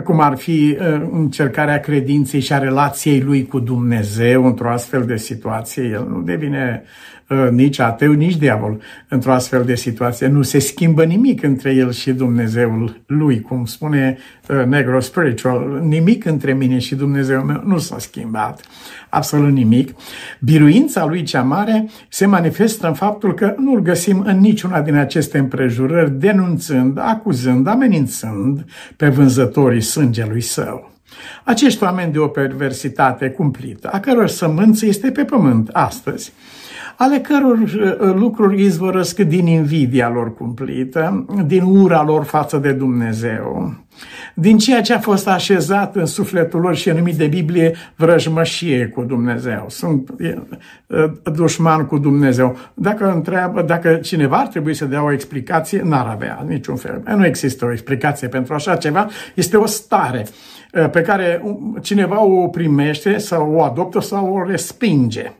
cum 0.03 0.19
ar 0.19 0.37
fi 0.37 0.77
uh, 0.79 1.07
încercarea 1.11 1.79
credinței 1.79 2.39
și 2.39 2.53
a 2.53 2.57
relației 2.57 3.21
lui 3.21 3.45
cu 3.45 3.59
Dumnezeu 3.59 4.45
într-o 4.45 4.69
astfel 4.69 5.05
de 5.05 5.17
situație, 5.17 5.83
el 5.83 6.07
nu 6.09 6.21
devine 6.21 6.83
Uh, 7.24 7.24
nici 7.51 7.79
ateu, 7.79 8.11
nici 8.11 8.37
diavol 8.37 8.81
într-o 9.07 9.31
astfel 9.31 9.63
de 9.63 9.75
situație. 9.75 10.27
Nu 10.27 10.41
se 10.41 10.59
schimbă 10.59 11.03
nimic 11.03 11.43
între 11.43 11.73
el 11.73 11.91
și 11.91 12.11
Dumnezeul 12.11 13.01
lui, 13.05 13.41
cum 13.41 13.65
spune 13.65 14.17
uh, 14.49 14.65
Negro 14.65 14.99
Spiritual. 14.99 15.81
Nimic 15.83 16.25
între 16.25 16.53
mine 16.53 16.77
și 16.77 16.95
Dumnezeul 16.95 17.43
meu 17.43 17.61
nu 17.65 17.77
s-a 17.77 17.99
schimbat. 17.99 18.61
Absolut 19.09 19.51
nimic. 19.51 19.95
Biruința 20.39 21.05
lui 21.05 21.23
cea 21.23 21.41
mare 21.41 21.89
se 22.09 22.25
manifestă 22.25 22.87
în 22.87 22.93
faptul 22.93 23.33
că 23.33 23.55
nu-l 23.57 23.81
găsim 23.81 24.23
în 24.25 24.39
niciuna 24.39 24.81
din 24.81 24.95
aceste 24.95 25.37
împrejurări, 25.37 26.19
denunțând, 26.19 26.97
acuzând, 26.99 27.67
amenințând 27.67 28.65
pe 28.97 29.09
vânzătorii 29.09 29.81
sângelui 29.81 30.41
său. 30.41 30.93
Acești 31.43 31.83
oameni 31.83 32.11
de 32.11 32.19
o 32.19 32.27
perversitate 32.27 33.29
cumplită, 33.29 33.89
a 33.91 33.99
căror 33.99 34.27
sămânță 34.27 34.85
este 34.85 35.11
pe 35.11 35.23
pământ 35.23 35.69
astăzi, 35.71 36.33
ale 36.97 37.19
căror 37.19 37.57
uh, 37.57 38.13
lucruri 38.15 38.63
izvorăsc 38.63 39.19
din 39.19 39.47
invidia 39.47 40.09
lor 40.09 40.33
cumplită, 40.33 41.25
din 41.45 41.63
ura 41.63 42.03
lor 42.03 42.23
față 42.23 42.57
de 42.57 42.71
Dumnezeu, 42.71 43.73
din 44.33 44.57
ceea 44.57 44.81
ce 44.81 44.93
a 44.93 44.99
fost 44.99 45.27
așezat 45.27 45.95
în 45.95 46.05
sufletul 46.05 46.59
lor 46.59 46.75
și 46.75 46.89
numit 46.89 47.15
de 47.15 47.27
Biblie 47.27 47.75
vrăjmășie 47.95 48.87
cu 48.87 49.03
Dumnezeu. 49.03 49.65
Sunt 49.67 50.09
uh, 50.19 51.11
dușman 51.33 51.85
cu 51.85 51.97
Dumnezeu. 51.97 52.57
Dacă 52.73 53.11
întreabă, 53.11 53.61
dacă 53.61 53.95
cineva 53.95 54.37
ar 54.37 54.47
trebui 54.47 54.73
să 54.73 54.85
dea 54.85 55.03
o 55.03 55.11
explicație, 55.11 55.81
n-ar 55.83 56.07
avea 56.07 56.45
niciun 56.47 56.75
fel. 56.75 57.01
Nu 57.15 57.25
există 57.25 57.65
o 57.65 57.71
explicație 57.71 58.27
pentru 58.27 58.53
așa 58.53 58.75
ceva. 58.75 59.07
Este 59.33 59.57
o 59.57 59.65
stare 59.65 60.25
uh, 60.73 60.89
pe 60.89 61.01
care 61.01 61.41
cineva 61.81 62.23
o 62.23 62.47
primește 62.47 63.17
sau 63.17 63.53
o 63.53 63.63
adoptă 63.63 64.01
sau 64.01 64.33
o 64.33 64.43
respinge. 64.49 65.31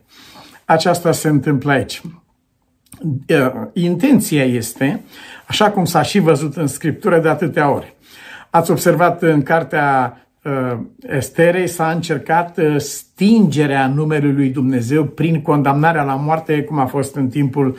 Aceasta 0.68 1.12
se 1.12 1.28
întâmplă 1.28 1.72
aici. 1.72 2.02
Intenția 3.72 4.44
este, 4.44 5.02
așa 5.48 5.70
cum 5.70 5.84
s-a 5.84 6.02
și 6.02 6.18
văzut 6.18 6.56
în 6.56 6.66
Scriptură 6.66 7.20
de 7.20 7.28
atâtea 7.28 7.70
ori. 7.70 7.94
Ați 8.50 8.70
observat 8.70 9.22
în 9.22 9.42
cartea 9.42 10.20
Esterei 10.98 11.66
s-a 11.66 11.90
încercat 11.90 12.58
stingerea 12.76 13.86
numelui 13.86 14.32
lui 14.32 14.48
Dumnezeu 14.48 15.04
prin 15.04 15.42
condamnarea 15.42 16.02
la 16.02 16.14
moarte, 16.14 16.62
cum 16.62 16.78
a 16.78 16.86
fost 16.86 17.16
în 17.16 17.28
timpul 17.28 17.76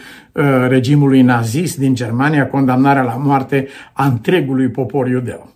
regimului 0.68 1.22
nazist 1.22 1.78
din 1.78 1.96
Germania, 1.96 2.48
condamnarea 2.48 3.02
la 3.02 3.16
moarte 3.16 3.68
a 3.94 4.06
întregului 4.06 4.70
popor 4.70 5.08
iudeu. 5.08 5.56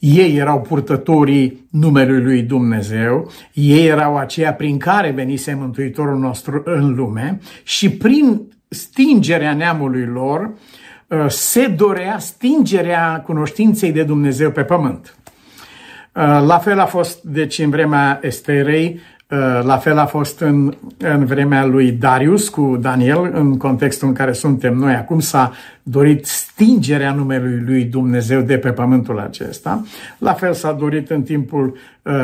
Ei 0.00 0.36
erau 0.36 0.60
purtătorii 0.60 1.68
numelui 1.70 2.22
lui 2.22 2.42
Dumnezeu, 2.42 3.30
ei 3.52 3.86
erau 3.86 4.16
aceia 4.16 4.54
prin 4.54 4.78
care 4.78 5.10
venise 5.10 5.54
Mântuitorul 5.54 6.18
nostru 6.18 6.62
în 6.64 6.94
lume 6.94 7.40
și 7.62 7.90
prin 7.90 8.40
stingerea 8.68 9.54
neamului 9.54 10.06
lor 10.06 10.52
uh, 11.06 11.26
se 11.28 11.66
dorea 11.66 12.18
stingerea 12.18 13.22
cunoștinței 13.26 13.92
de 13.92 14.02
Dumnezeu 14.02 14.50
pe 14.50 14.62
pământ. 14.62 15.14
Uh, 16.14 16.22
la 16.46 16.58
fel 16.58 16.78
a 16.78 16.86
fost, 16.86 17.22
deci, 17.22 17.58
în 17.58 17.70
vremea 17.70 18.18
Esterei, 18.22 18.94
Uh, 18.94 19.19
la 19.62 19.76
fel 19.76 19.98
a 19.98 20.06
fost 20.06 20.40
în, 20.40 20.74
în 20.98 21.24
vremea 21.24 21.64
lui 21.64 21.92
Darius 21.92 22.48
cu 22.48 22.78
Daniel, 22.80 23.30
în 23.34 23.56
contextul 23.56 24.08
în 24.08 24.14
care 24.14 24.32
suntem 24.32 24.74
noi 24.74 24.94
acum, 24.94 25.20
s-a 25.20 25.52
dorit 25.82 26.26
stingerea 26.26 27.12
numelui 27.12 27.62
lui 27.66 27.84
Dumnezeu 27.84 28.40
de 28.40 28.58
pe 28.58 28.70
pământul 28.70 29.18
acesta. 29.18 29.84
La 30.18 30.32
fel 30.32 30.52
s-a 30.52 30.72
dorit 30.72 31.10
în 31.10 31.22
timpul 31.22 31.66
uh, 31.66 31.78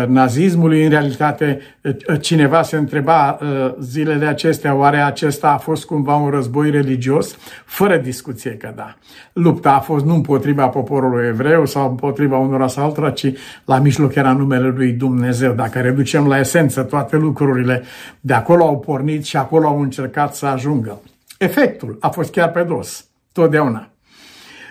nazismului. 0.07 0.83
În 0.83 0.91
realitate, 0.91 1.61
uh, 1.83 2.21
cineva 2.21 2.63
se 2.63 2.77
întreba 2.77 3.39
uh, 3.41 3.75
zilele 3.81 4.27
acestea, 4.27 4.75
oare 4.75 4.97
acesta 4.97 5.51
a 5.51 5.57
fost 5.57 5.85
cumva 5.85 6.15
un 6.15 6.31
război 6.31 6.71
religios? 6.71 7.37
Fără 7.65 7.97
discuție 7.97 8.51
că 8.51 8.73
da. 8.77 8.97
Lupta 9.33 9.73
a 9.73 9.81
fost 9.81 10.05
nu 10.05 10.15
împotriva 10.15 10.69
poporului 10.69 11.27
evreu 11.27 11.67
sau 11.67 11.89
împotriva 11.89 12.37
unora 12.37 12.67
sau 12.67 12.85
altora, 12.85 13.11
ci 13.11 13.33
la 13.65 13.79
mijloc 13.79 14.15
era 14.15 14.33
numele 14.33 14.69
lui 14.69 14.93
Dumnezeu. 14.93 15.53
Dacă 15.53 15.81
reducem 15.81 16.27
la 16.27 16.39
esență 16.39 16.83
toate 16.83 17.17
lucrurile, 17.17 17.83
de 18.21 18.33
acolo 18.33 18.65
au 18.65 18.79
pornit 18.79 19.25
și 19.25 19.37
acolo 19.37 19.67
au 19.67 19.81
încercat 19.81 20.35
să 20.35 20.47
ajungă. 20.47 21.01
Efectul 21.39 21.97
a 22.01 22.09
fost 22.09 22.31
chiar 22.31 22.51
pe 22.51 22.63
dos, 22.63 23.07
totdeauna. 23.33 23.91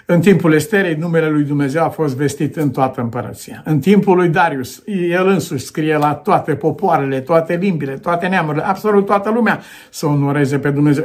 În 0.07 0.19
timpul 0.19 0.53
Esterei, 0.53 0.95
numele 0.95 1.29
lui 1.29 1.43
Dumnezeu 1.43 1.83
a 1.83 1.89
fost 1.89 2.15
vestit 2.15 2.55
în 2.55 2.69
toată 2.69 3.01
împărăția. 3.01 3.61
În 3.65 3.79
timpul 3.79 4.15
lui 4.15 4.27
Darius, 4.27 4.83
el 5.09 5.27
însuși 5.27 5.65
scrie 5.65 5.97
la 5.97 6.13
toate 6.13 6.55
popoarele, 6.55 7.19
toate 7.19 7.55
limbile, 7.55 7.91
toate 7.91 8.27
neamurile, 8.27 8.67
absolut 8.67 9.05
toată 9.05 9.29
lumea 9.29 9.61
să 9.89 10.05
onoreze 10.05 10.59
pe 10.59 10.69
Dumnezeu. 10.69 11.03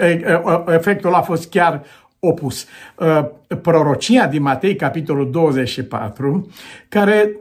Efectul 0.68 1.14
a 1.14 1.20
fost 1.20 1.50
chiar 1.50 1.82
opus. 2.18 2.66
Prorocia 3.62 4.26
din 4.26 4.42
Matei, 4.42 4.76
capitolul 4.76 5.30
24, 5.30 6.50
care 6.88 7.36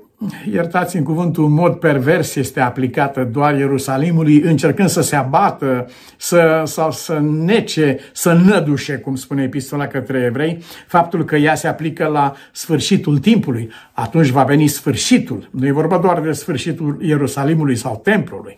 iertați 0.51 0.97
în 0.97 1.03
cuvântul, 1.03 1.45
în 1.45 1.51
mod 1.51 1.75
pervers 1.75 2.35
este 2.35 2.59
aplicată 2.59 3.23
doar 3.23 3.57
Ierusalimului, 3.57 4.41
încercând 4.41 4.89
să 4.89 5.01
se 5.01 5.15
abată, 5.15 5.89
să, 6.17 6.63
sau 6.65 6.91
să 6.91 7.19
nece, 7.19 7.99
să 8.13 8.33
nădușe, 8.33 8.97
cum 8.97 9.15
spune 9.15 9.43
epistola 9.43 9.87
către 9.87 10.19
evrei, 10.19 10.63
faptul 10.87 11.25
că 11.25 11.35
ea 11.35 11.55
se 11.55 11.67
aplică 11.67 12.05
la 12.05 12.33
sfârșitul 12.51 13.17
timpului. 13.17 13.71
Atunci 13.91 14.27
va 14.27 14.43
veni 14.43 14.67
sfârșitul. 14.67 15.49
Nu 15.51 15.65
e 15.65 15.71
vorba 15.71 15.97
doar 15.97 16.21
de 16.21 16.31
sfârșitul 16.31 16.97
Ierusalimului 17.01 17.75
sau 17.75 17.99
templului, 18.03 18.57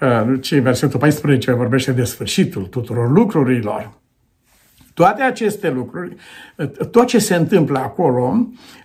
uh, 0.00 0.40
ci 0.40 0.54
versetul 0.54 0.98
14 0.98 1.52
vorbește 1.52 1.92
de 1.92 2.04
sfârșitul 2.04 2.62
tuturor 2.62 3.10
lucrurilor. 3.10 4.00
Toate 4.94 5.22
aceste 5.22 5.70
lucruri, 5.70 6.16
uh, 6.56 6.66
tot 6.90 7.06
ce 7.06 7.18
se 7.18 7.34
întâmplă 7.34 7.78
acolo, 7.78 8.36
Uh, 8.36 8.81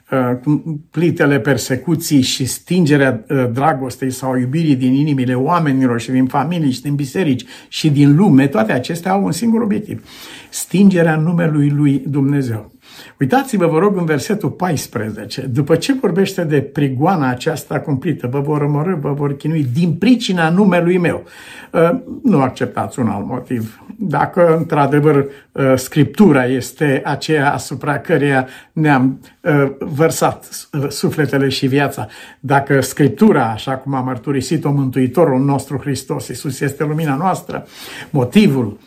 plitele 0.91 1.39
persecuții 1.39 2.21
și 2.21 2.45
stingerea 2.45 3.25
uh, 3.29 3.49
dragostei 3.53 4.11
sau 4.11 4.37
iubirii 4.37 4.75
din 4.75 4.93
inimile 4.93 5.33
oamenilor 5.33 5.99
și 5.99 6.11
din 6.11 6.25
familii 6.25 6.71
și 6.71 6.81
din 6.81 6.95
biserici 6.95 7.45
și 7.67 7.89
din 7.89 8.15
lume, 8.15 8.47
toate 8.47 8.71
acestea 8.71 9.11
au 9.11 9.23
un 9.23 9.31
singur 9.31 9.61
obiectiv. 9.61 10.03
Stingerea 10.49 11.15
numelui 11.15 11.69
lui 11.69 12.03
Dumnezeu. 12.07 12.71
Uitați-vă, 13.19 13.67
vă 13.67 13.79
rog, 13.79 13.97
în 13.97 14.05
versetul 14.05 14.49
14. 14.49 15.41
După 15.41 15.75
ce 15.75 15.93
vorbește 15.93 16.43
de 16.43 16.61
prigoana 16.61 17.29
aceasta 17.29 17.79
cumplită, 17.79 18.27
vă 18.27 18.39
vor 18.39 18.59
rămărâ, 18.59 18.95
vă 18.95 19.13
vor 19.13 19.35
chinui 19.37 19.67
din 19.73 19.93
pricina 19.93 20.49
numelui 20.49 20.97
meu. 20.97 21.23
Uh, 21.71 21.89
nu 22.23 22.41
acceptați 22.41 22.99
un 22.99 23.07
alt 23.07 23.25
motiv. 23.25 23.81
Dacă, 23.99 24.55
într-adevăr, 24.57 25.15
uh, 25.15 25.73
Scriptura 25.75 26.45
este 26.45 27.01
aceea 27.05 27.53
asupra 27.53 27.99
căreia 27.99 28.47
ne-am 28.71 29.21
uh, 29.41 29.71
vărsat 29.79 30.69
sufletele 30.89 31.49
și 31.49 31.67
viața, 31.67 32.07
dacă 32.39 32.81
Scriptura, 32.81 33.51
așa 33.51 33.71
cum 33.71 33.93
a 33.93 33.99
mărturisit-o 33.99 34.71
Mântuitorul 34.71 35.39
nostru 35.39 35.77
Hristos, 35.77 36.27
Iisus 36.27 36.59
este 36.59 36.83
lumina 36.83 37.15
noastră, 37.15 37.65
motivul 38.09 38.77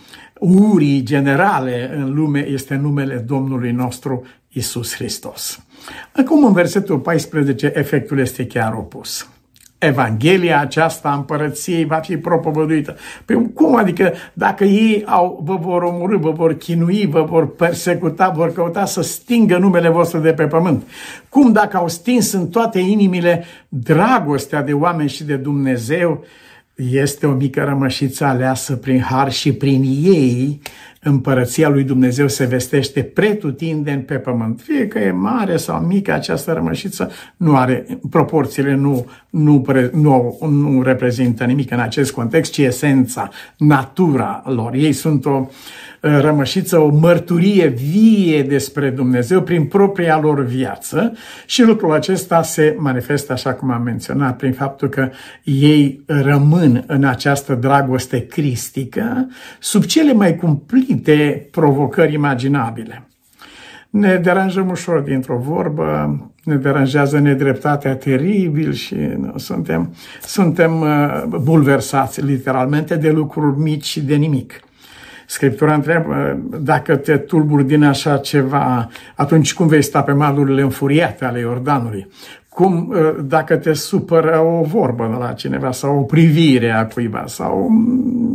urii 0.40 1.02
generale 1.02 1.90
în 1.96 2.14
lume 2.14 2.46
este 2.48 2.74
numele 2.74 3.14
Domnului 3.14 3.72
nostru 3.72 4.26
Isus 4.48 4.94
Hristos. 4.94 5.64
Acum, 6.16 6.44
în 6.44 6.52
versetul 6.52 6.98
14, 6.98 7.72
efectul 7.74 8.18
este 8.18 8.46
chiar 8.46 8.72
opus. 8.72 9.28
Evanghelia 9.78 10.60
aceasta 10.60 11.08
a 11.08 11.14
împărăției 11.14 11.84
va 11.84 11.96
fi 11.96 12.16
propovăduită. 12.16 12.96
Păi 13.24 13.52
cum 13.54 13.76
adică 13.76 14.12
dacă 14.32 14.64
ei 14.64 15.04
au, 15.06 15.40
vă 15.44 15.56
vor 15.56 15.82
omorâ, 15.82 16.16
vă 16.16 16.30
vor 16.30 16.54
chinui, 16.54 17.06
vă 17.06 17.22
vor 17.22 17.54
persecuta, 17.54 18.28
vor 18.28 18.52
căuta 18.52 18.84
să 18.84 19.02
stingă 19.02 19.58
numele 19.58 19.88
vostru 19.88 20.18
de 20.18 20.32
pe 20.32 20.46
pământ? 20.46 20.82
Cum 21.28 21.52
dacă 21.52 21.76
au 21.76 21.88
stins 21.88 22.32
în 22.32 22.48
toate 22.48 22.78
inimile 22.78 23.44
dragostea 23.68 24.62
de 24.62 24.72
oameni 24.72 25.08
și 25.08 25.24
de 25.24 25.36
Dumnezeu, 25.36 26.24
este 26.90 27.26
o 27.26 27.32
mică 27.32 27.64
rămășiță 27.64 28.24
aleasă 28.24 28.76
prin 28.76 29.00
har 29.00 29.32
și 29.32 29.52
prin 29.52 29.82
ei 30.02 30.60
împărăția 31.02 31.68
lui 31.68 31.84
Dumnezeu 31.84 32.28
se 32.28 32.44
vestește 32.44 33.02
pretutindeni 33.02 34.02
pe 34.02 34.14
pământ. 34.14 34.60
Fie 34.60 34.88
că 34.88 34.98
e 34.98 35.10
mare 35.10 35.56
sau 35.56 35.80
mică 35.80 36.12
această 36.12 36.52
rămășiță, 36.52 37.10
nu 37.36 37.56
are, 37.56 37.86
proporțiile 38.10 38.74
nu, 38.74 39.06
nu, 39.30 39.64
nu, 39.92 40.38
nu 40.50 40.82
reprezintă 40.82 41.44
nimic 41.44 41.70
în 41.70 41.80
acest 41.80 42.12
context, 42.12 42.52
ci 42.52 42.58
esența, 42.58 43.30
natura 43.56 44.42
lor. 44.46 44.74
Ei 44.74 44.92
sunt 44.92 45.24
o 45.24 45.48
rămășiță, 46.00 46.78
o 46.78 46.88
mărturie 46.88 47.66
vie 47.66 48.42
despre 48.42 48.90
Dumnezeu 48.90 49.42
prin 49.42 49.64
propria 49.64 50.18
lor 50.20 50.44
viață 50.44 51.12
și 51.46 51.62
lucrul 51.62 51.92
acesta 51.92 52.42
se 52.42 52.76
manifestă, 52.78 53.32
așa 53.32 53.52
cum 53.54 53.70
am 53.70 53.82
menționat, 53.82 54.36
prin 54.36 54.52
faptul 54.52 54.88
că 54.88 55.10
ei 55.44 56.02
rămân 56.06 56.84
în 56.86 57.04
această 57.04 57.54
dragoste 57.54 58.26
cristică 58.26 59.28
sub 59.58 59.84
cele 59.84 60.12
mai 60.12 60.36
cumplite 60.36 61.48
provocări 61.50 62.14
imaginabile. 62.14 63.04
Ne 63.90 64.16
deranjăm 64.16 64.68
ușor 64.68 65.00
dintr-o 65.00 65.38
vorbă, 65.38 66.18
ne 66.44 66.56
deranjează 66.56 67.18
nedreptatea 67.18 67.96
teribil 67.96 68.72
și 68.72 68.94
nu, 68.94 69.32
suntem, 69.36 69.94
suntem 70.22 70.80
uh, 70.80 71.22
bulversați 71.40 72.24
literalmente 72.24 72.96
de 72.96 73.10
lucruri 73.10 73.58
mici 73.58 73.84
și 73.84 74.00
de 74.00 74.14
nimic. 74.14 74.60
Scriptura 75.30 75.74
întreabă 75.74 76.38
dacă 76.60 76.96
te 76.96 77.16
tulburi 77.16 77.66
din 77.66 77.82
așa 77.82 78.16
ceva, 78.16 78.88
atunci 79.14 79.54
cum 79.54 79.66
vei 79.66 79.82
sta 79.82 80.02
pe 80.02 80.12
malurile 80.12 80.62
înfuriate 80.62 81.24
ale 81.24 81.38
Iordanului? 81.38 82.06
Cum, 82.48 82.92
ă, 82.94 83.20
dacă 83.22 83.56
te 83.56 83.72
supără 83.72 84.38
o 84.38 84.62
vorbă 84.62 85.16
la 85.20 85.32
cineva 85.32 85.72
sau 85.72 85.98
o 85.98 86.02
privire 86.02 86.70
a 86.70 86.86
cuiva 86.86 87.24
sau 87.26 87.68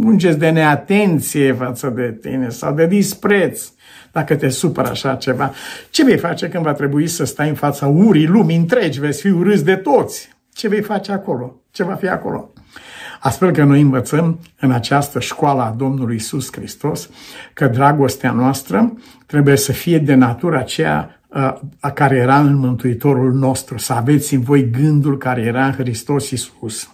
un 0.03 0.17
gest 0.17 0.37
de 0.37 0.49
neatenție 0.49 1.53
față 1.53 1.89
de 1.95 2.17
tine 2.21 2.49
sau 2.49 2.73
de 2.73 2.85
dispreț, 2.85 3.71
dacă 4.11 4.35
te 4.35 4.49
supără 4.49 4.89
așa 4.89 5.15
ceva, 5.15 5.53
ce 5.89 6.03
vei 6.03 6.17
face 6.17 6.49
când 6.49 6.63
va 6.63 6.73
trebui 6.73 7.07
să 7.07 7.25
stai 7.25 7.49
în 7.49 7.55
fața 7.55 7.87
urii 7.87 8.27
lumii 8.27 8.57
întregi, 8.57 8.99
veți 8.99 9.21
fi 9.21 9.29
urâți 9.29 9.65
de 9.65 9.75
toți? 9.75 10.29
Ce 10.53 10.67
vei 10.67 10.81
face 10.81 11.11
acolo? 11.11 11.61
Ce 11.71 11.83
va 11.83 11.93
fi 11.93 12.07
acolo? 12.07 12.49
Astfel 13.25 13.51
că 13.51 13.63
noi 13.63 13.81
învățăm 13.81 14.39
în 14.59 14.71
această 14.71 15.19
școală 15.19 15.61
a 15.61 15.75
Domnului 15.77 16.15
Isus 16.15 16.51
Hristos 16.51 17.09
că 17.53 17.67
dragostea 17.67 18.31
noastră 18.31 18.93
trebuie 19.25 19.55
să 19.57 19.71
fie 19.71 19.97
de 19.99 20.13
natura 20.13 20.59
aceea 20.59 21.21
a 21.79 21.91
care 21.91 22.15
era 22.15 22.39
în 22.39 22.55
Mântuitorul 22.55 23.33
nostru, 23.33 23.77
să 23.77 23.93
aveți 23.93 24.33
în 24.33 24.41
voi 24.41 24.69
gândul 24.69 25.17
care 25.17 25.41
era 25.41 25.65
în 25.65 25.71
Hristos 25.71 26.29
Isus. 26.29 26.89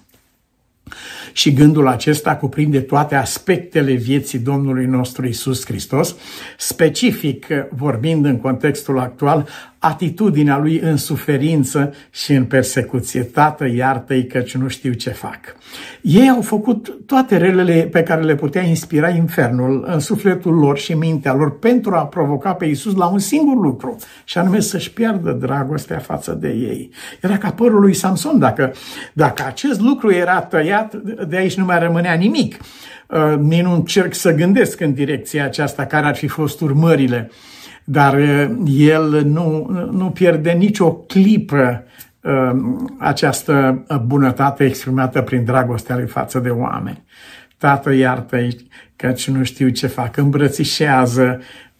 Și 1.33 1.53
gândul 1.53 1.87
acesta 1.87 2.35
cuprinde 2.35 2.79
toate 2.79 3.15
aspectele 3.15 3.93
vieții 3.93 4.39
Domnului 4.39 4.85
nostru 4.85 5.27
Isus 5.27 5.65
Hristos, 5.65 6.15
specific 6.57 7.47
vorbind 7.69 8.25
în 8.25 8.37
contextul 8.37 8.99
actual, 8.99 9.47
atitudinea 9.79 10.57
lui 10.57 10.79
în 10.79 10.97
suferință 10.97 11.93
și 12.09 12.33
în 12.33 12.45
persecuție. 12.45 13.21
Tată, 13.21 13.67
iartă-i 13.67 14.27
căci 14.27 14.55
nu 14.55 14.67
știu 14.67 14.93
ce 14.93 15.09
fac. 15.09 15.39
Ei 16.01 16.29
au 16.29 16.41
făcut 16.41 16.97
toate 17.05 17.37
relele 17.37 17.87
pe 17.91 18.03
care 18.03 18.21
le 18.21 18.35
putea 18.35 18.61
inspira 18.61 19.09
infernul 19.09 19.85
în 19.87 19.99
sufletul 19.99 20.53
lor 20.53 20.77
și 20.77 20.93
mintea 20.93 21.33
lor 21.33 21.59
pentru 21.59 21.95
a 21.95 22.05
provoca 22.05 22.53
pe 22.53 22.65
Isus 22.65 22.95
la 22.95 23.05
un 23.07 23.19
singur 23.19 23.63
lucru, 23.63 23.97
și 24.23 24.37
anume 24.37 24.59
să-și 24.59 24.91
piardă 24.91 25.31
dragostea 25.31 25.97
față 25.97 26.31
de 26.31 26.47
ei. 26.47 26.89
Era 27.21 27.37
ca 27.37 27.51
părul 27.51 27.79
lui 27.79 27.93
Samson, 27.93 28.39
dacă, 28.39 28.73
dacă 29.13 29.43
acest 29.47 29.79
lucru 29.79 30.11
era 30.11 30.41
tăiat, 30.41 31.01
de 31.27 31.37
aici 31.37 31.57
nu 31.57 31.65
mai 31.65 31.79
rămânea 31.79 32.13
nimic. 32.13 32.57
Uh, 33.07 33.37
nici 33.39 33.61
nu 33.61 33.73
încerc 33.73 34.13
să 34.13 34.33
gândesc 34.33 34.79
în 34.79 34.93
direcția 34.93 35.43
aceasta 35.43 35.85
care 35.85 36.05
ar 36.05 36.15
fi 36.15 36.27
fost 36.27 36.61
urmările 36.61 37.29
dar 37.83 38.13
uh, 38.17 38.49
el 38.77 39.23
nu, 39.25 39.67
nu 39.91 40.09
pierde 40.09 40.51
nicio 40.51 40.93
clipă 40.93 41.83
uh, 42.21 42.51
această 42.97 43.85
bunătate 44.05 44.65
exprimată 44.65 45.21
prin 45.21 45.43
dragostea 45.43 45.95
lui 45.95 46.07
față 46.07 46.39
de 46.39 46.49
oameni. 46.49 47.03
Tată, 47.57 47.93
iartă-i, 47.93 48.67
căci 48.95 49.27
nu 49.27 49.43
știu 49.43 49.69
ce 49.69 49.87
fac. 49.87 50.17
Îmbrățișează 50.17 51.39
Um, 51.39 51.70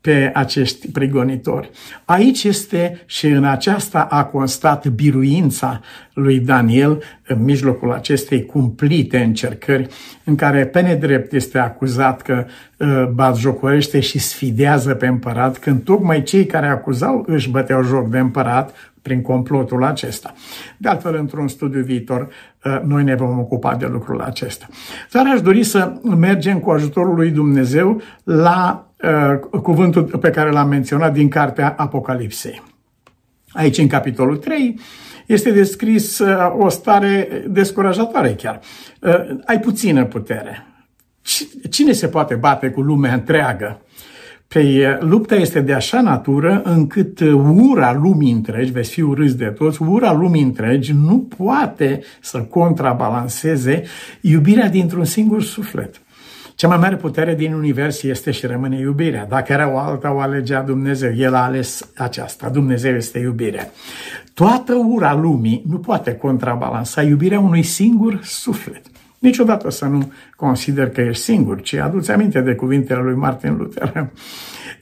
pe 0.00 0.30
acești 0.34 0.90
prigonitori. 0.90 1.70
Aici 2.04 2.44
este 2.44 3.02
și 3.06 3.26
în 3.26 3.44
aceasta 3.44 4.00
a 4.00 4.24
constat 4.24 4.86
biruința 4.88 5.80
lui 6.12 6.38
Daniel 6.40 7.02
în 7.26 7.44
mijlocul 7.44 7.92
acestei 7.92 8.46
cumplite 8.46 9.18
încercări 9.18 9.86
în 10.24 10.34
care 10.34 10.66
pe 10.66 10.80
nedrept 10.80 11.32
este 11.32 11.58
acuzat 11.58 12.22
că 12.22 12.44
uh, 12.76 13.06
batjocorește 13.12 14.00
și 14.00 14.18
sfidează 14.18 14.94
pe 14.94 15.06
împărat, 15.06 15.58
când 15.58 15.82
tocmai 15.82 16.22
cei 16.22 16.46
care 16.46 16.66
acuzau 16.66 17.24
își 17.26 17.50
băteau 17.50 17.82
joc 17.82 18.08
de 18.08 18.18
împărat 18.18 18.74
prin 19.02 19.22
complotul 19.22 19.84
acesta. 19.84 20.34
De 20.76 20.88
altfel, 20.88 21.14
într-un 21.14 21.48
studiu 21.48 21.82
viitor, 21.82 22.28
uh, 22.64 22.80
noi 22.84 23.04
ne 23.04 23.14
vom 23.14 23.38
ocupa 23.38 23.74
de 23.74 23.86
lucrul 23.86 24.20
acesta. 24.20 24.66
Dar 25.12 25.26
aș 25.34 25.40
dori 25.40 25.62
să 25.62 25.92
mergem 26.02 26.58
cu 26.58 26.70
ajutorul 26.70 27.14
lui 27.14 27.30
Dumnezeu 27.30 28.00
la 28.24 28.85
Uh, 28.85 28.85
cuvântul 29.62 30.02
pe 30.04 30.30
care 30.30 30.50
l-am 30.50 30.68
menționat 30.68 31.12
din 31.12 31.28
cartea 31.28 31.74
Apocalipsei. 31.76 32.62
Aici, 33.48 33.78
în 33.78 33.86
capitolul 33.86 34.36
3, 34.36 34.80
este 35.26 35.50
descris 35.50 36.18
uh, 36.18 36.54
o 36.58 36.68
stare 36.68 37.44
descurajatoare 37.48 38.34
chiar. 38.34 38.60
Uh, 39.00 39.36
ai 39.44 39.60
puțină 39.60 40.04
putere. 40.04 40.66
Cine 41.70 41.92
se 41.92 42.08
poate 42.08 42.34
bate 42.34 42.70
cu 42.70 42.80
lumea 42.80 43.12
întreagă? 43.12 43.80
Păi, 44.48 44.96
lupta 45.00 45.34
este 45.34 45.60
de 45.60 45.72
așa 45.72 46.00
natură 46.00 46.62
încât 46.64 47.20
ura 47.70 47.92
lumii 47.92 48.32
întregi, 48.32 48.72
veți 48.72 48.90
fi 48.90 49.00
urâți 49.00 49.36
de 49.36 49.44
toți, 49.44 49.82
ura 49.82 50.12
lumii 50.12 50.42
întregi 50.42 50.92
nu 50.92 51.18
poate 51.36 52.02
să 52.20 52.38
contrabalanceze 52.38 53.82
iubirea 54.20 54.68
dintr-un 54.68 55.04
singur 55.04 55.42
suflet. 55.42 56.00
Cea 56.56 56.68
mai 56.68 56.76
mare 56.76 56.96
putere 56.96 57.34
din 57.34 57.52
univers 57.52 58.02
este 58.02 58.30
și 58.30 58.46
rămâne 58.46 58.78
iubirea. 58.78 59.26
Dacă 59.26 59.52
era 59.52 59.72
o 59.72 59.78
alta, 59.78 60.12
o 60.12 60.18
alegea 60.18 60.62
Dumnezeu. 60.62 61.12
El 61.16 61.34
a 61.34 61.44
ales 61.44 61.88
aceasta. 61.96 62.48
Dumnezeu 62.48 62.94
este 62.94 63.18
iubirea. 63.18 63.70
Toată 64.34 64.74
ura 64.74 65.14
lumii 65.14 65.62
nu 65.68 65.78
poate 65.78 66.14
contrabalansa 66.14 67.02
iubirea 67.02 67.40
unui 67.40 67.62
singur 67.62 68.20
suflet. 68.22 68.82
Niciodată 69.18 69.70
să 69.70 69.84
nu 69.84 70.12
consider 70.36 70.90
că 70.90 71.00
ești 71.00 71.22
singur, 71.22 71.62
ci 71.62 71.74
aduți 71.74 72.10
aminte 72.10 72.40
de 72.40 72.54
cuvintele 72.54 73.00
lui 73.00 73.14
Martin 73.14 73.56
Luther. 73.56 74.10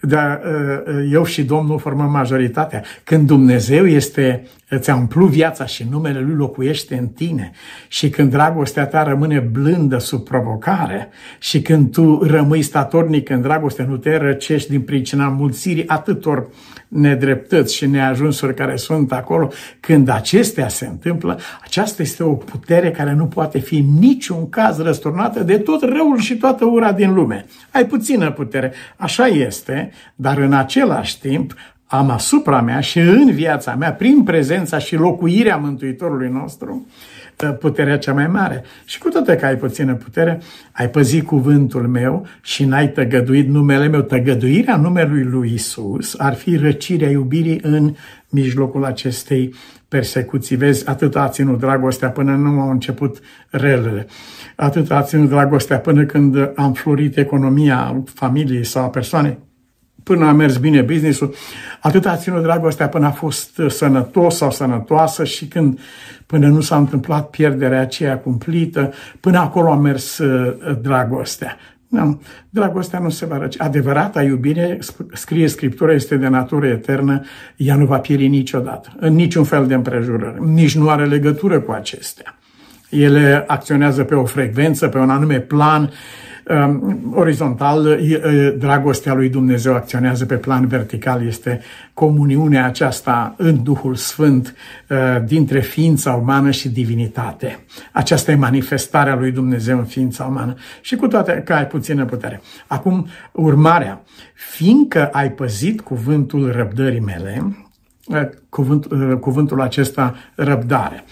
Dar 0.07 0.41
uh, 0.45 1.09
eu 1.13 1.25
și 1.25 1.45
Domnul 1.45 1.79
formăm 1.79 2.11
majoritatea. 2.11 2.83
Când 3.05 3.27
Dumnezeu 3.27 3.87
este, 3.87 4.47
ți-a 4.77 4.95
umplut 4.95 5.29
viața 5.29 5.67
și 5.67 5.87
numele 5.91 6.21
Lui 6.21 6.35
locuiește 6.35 6.97
în 6.97 7.09
tine 7.09 7.51
și 7.89 8.11
când 8.11 8.31
dragostea 8.31 8.87
ta 8.87 9.03
rămâne 9.03 9.39
blândă 9.39 9.99
sub 9.99 10.25
provocare 10.25 11.09
și 11.39 11.63
când 11.63 11.93
tu 11.93 12.23
rămâi 12.23 12.63
statornic 12.63 13.29
în 13.29 13.41
dragoste, 13.41 13.87
nu 13.89 13.97
te 13.97 14.17
răcești 14.17 14.71
din 14.71 14.81
pricina 14.81 15.29
mulțirii 15.29 15.89
atâtor 15.89 16.49
nedreptăți 16.95 17.75
și 17.75 17.87
neajunsuri 17.87 18.55
care 18.55 18.77
sunt 18.77 19.13
acolo, 19.13 19.49
când 19.81 20.09
acestea 20.09 20.69
se 20.69 20.87
întâmplă, 20.87 21.39
aceasta 21.63 22.03
este 22.03 22.23
o 22.23 22.33
putere 22.33 22.91
care 22.91 23.13
nu 23.13 23.27
poate 23.27 23.59
fi 23.59 23.77
în 23.77 23.99
niciun 23.99 24.49
caz 24.49 24.79
răsturnată 24.79 25.43
de 25.43 25.59
tot 25.59 25.83
răul 25.83 26.19
și 26.19 26.37
toată 26.37 26.65
ura 26.65 26.93
din 26.93 27.15
lume. 27.15 27.47
Ai 27.71 27.87
puțină 27.87 28.31
putere, 28.31 28.73
așa 28.97 29.27
este, 29.27 29.91
dar 30.15 30.39
în 30.39 30.53
același 30.53 31.21
timp 31.21 31.55
am 31.87 32.11
asupra 32.11 32.61
mea 32.61 32.81
și 32.81 32.99
în 32.99 33.31
viața 33.31 33.75
mea, 33.75 33.93
prin 33.93 34.23
prezența 34.23 34.79
și 34.79 34.97
locuirea 34.97 35.57
Mântuitorului 35.57 36.29
nostru, 36.29 36.87
puterea 37.59 37.99
cea 37.99 38.13
mai 38.13 38.27
mare. 38.27 38.65
Și 38.85 38.99
cu 38.99 39.09
toate 39.09 39.37
că 39.37 39.47
ai 39.47 39.57
puțină 39.57 39.95
putere, 39.95 40.41
ai 40.73 40.89
păzit 40.89 41.27
cuvântul 41.27 41.89
meu 41.89 42.27
și 42.43 42.65
n-ai 42.65 42.89
tăgăduit 42.89 43.49
numele 43.49 43.89
meu. 43.89 44.01
Tăgăduirea 44.01 44.77
numelui 44.77 45.23
lui 45.23 45.53
Isus 45.53 46.15
ar 46.19 46.35
fi 46.35 46.57
răcirea 46.57 47.11
iubirii 47.11 47.61
în 47.63 47.95
mijlocul 48.29 48.85
acestei 48.85 49.55
persecuții. 49.89 50.57
Vezi, 50.57 50.89
atât 50.89 51.17
a 51.17 51.29
ținut 51.29 51.59
dragostea 51.59 52.11
până 52.11 52.35
nu 52.37 52.61
au 52.61 52.71
început 52.71 53.19
relele. 53.51 54.07
Atât 54.57 54.91
a 54.91 55.03
ținut 55.03 55.29
dragostea 55.29 55.79
până 55.79 56.05
când 56.05 56.53
am 56.55 56.73
florit 56.73 57.17
economia 57.17 58.03
familiei 58.15 58.65
sau 58.65 58.85
a 58.85 58.89
persoanei 58.89 59.39
până 60.05 60.27
a 60.27 60.33
mers 60.33 60.57
bine 60.57 60.81
businessul, 60.81 61.35
atât 61.81 62.07
a 62.07 62.17
ținut 62.17 62.43
dragostea 62.43 62.89
până 62.89 63.07
a 63.07 63.11
fost 63.11 63.61
sănătos 63.69 64.37
sau 64.37 64.51
sănătoasă 64.51 65.25
și 65.25 65.47
când, 65.47 65.81
până 66.27 66.49
nu 66.49 66.61
s-a 66.61 66.77
întâmplat 66.77 67.31
pierderea 67.31 67.81
aceea 67.81 68.19
cumplită, 68.19 68.93
până 69.21 69.39
acolo 69.39 69.71
a 69.71 69.77
mers 69.77 70.19
uh, 70.19 70.57
dragostea. 70.83 71.57
Nu, 71.89 72.23
dragostea 72.51 72.99
nu 72.99 73.09
se 73.09 73.27
va 73.27 73.39
răci. 73.39 73.61
Adevărata 73.61 74.23
iubire, 74.23 74.79
scrie 75.13 75.49
Scriptura, 75.49 75.93
este 75.93 76.17
de 76.17 76.29
natură 76.29 76.67
eternă, 76.67 77.21
ea 77.57 77.75
nu 77.75 77.85
va 77.85 77.99
pieri 77.99 78.27
niciodată, 78.27 78.93
în 78.99 79.15
niciun 79.15 79.45
fel 79.45 79.67
de 79.67 79.75
împrejurări, 79.75 80.45
nici 80.45 80.77
nu 80.77 80.89
are 80.89 81.07
legătură 81.07 81.61
cu 81.61 81.73
acestea. 81.73 82.39
Ele 82.91 83.45
acționează 83.47 84.05
pe 84.05 84.15
o 84.15 84.25
frecvență, 84.25 84.89
pe 84.89 84.99
un 84.99 85.11
anume 85.11 85.41
plan, 85.41 85.91
Orizontal, 87.13 87.99
dragostea 88.59 89.15
lui 89.15 89.29
Dumnezeu 89.29 89.75
acționează 89.75 90.27
pe 90.27 90.35
plan 90.35 90.67
vertical, 90.67 91.27
este 91.27 91.61
comuniunea 91.95 92.67
aceasta 92.67 93.35
în 93.37 93.63
Duhul 93.63 93.95
Sfânt 93.95 94.55
dintre 95.25 95.61
ființa 95.61 96.13
umană 96.13 96.51
și 96.51 96.69
divinitate. 96.69 97.65
Aceasta 97.93 98.33
e 98.33 98.35
manifestarea 98.35 99.15
lui 99.15 99.31
Dumnezeu 99.31 99.79
în 99.79 99.85
ființa 99.85 100.25
umană 100.25 100.55
și 100.81 100.97
cu 100.97 101.07
toate 101.07 101.43
că 101.45 101.53
ai 101.53 101.67
puțină 101.67 102.05
putere. 102.05 102.41
Acum, 102.67 103.07
urmarea. 103.33 104.03
Fiindcă 104.35 105.07
ai 105.07 105.31
păzit 105.31 105.81
cuvântul 105.81 106.53
răbdării 106.53 107.01
mele, 107.01 107.57
cuvânt, 108.49 108.87
cuvântul 109.21 109.61
acesta 109.61 110.15
răbdare. 110.35 111.05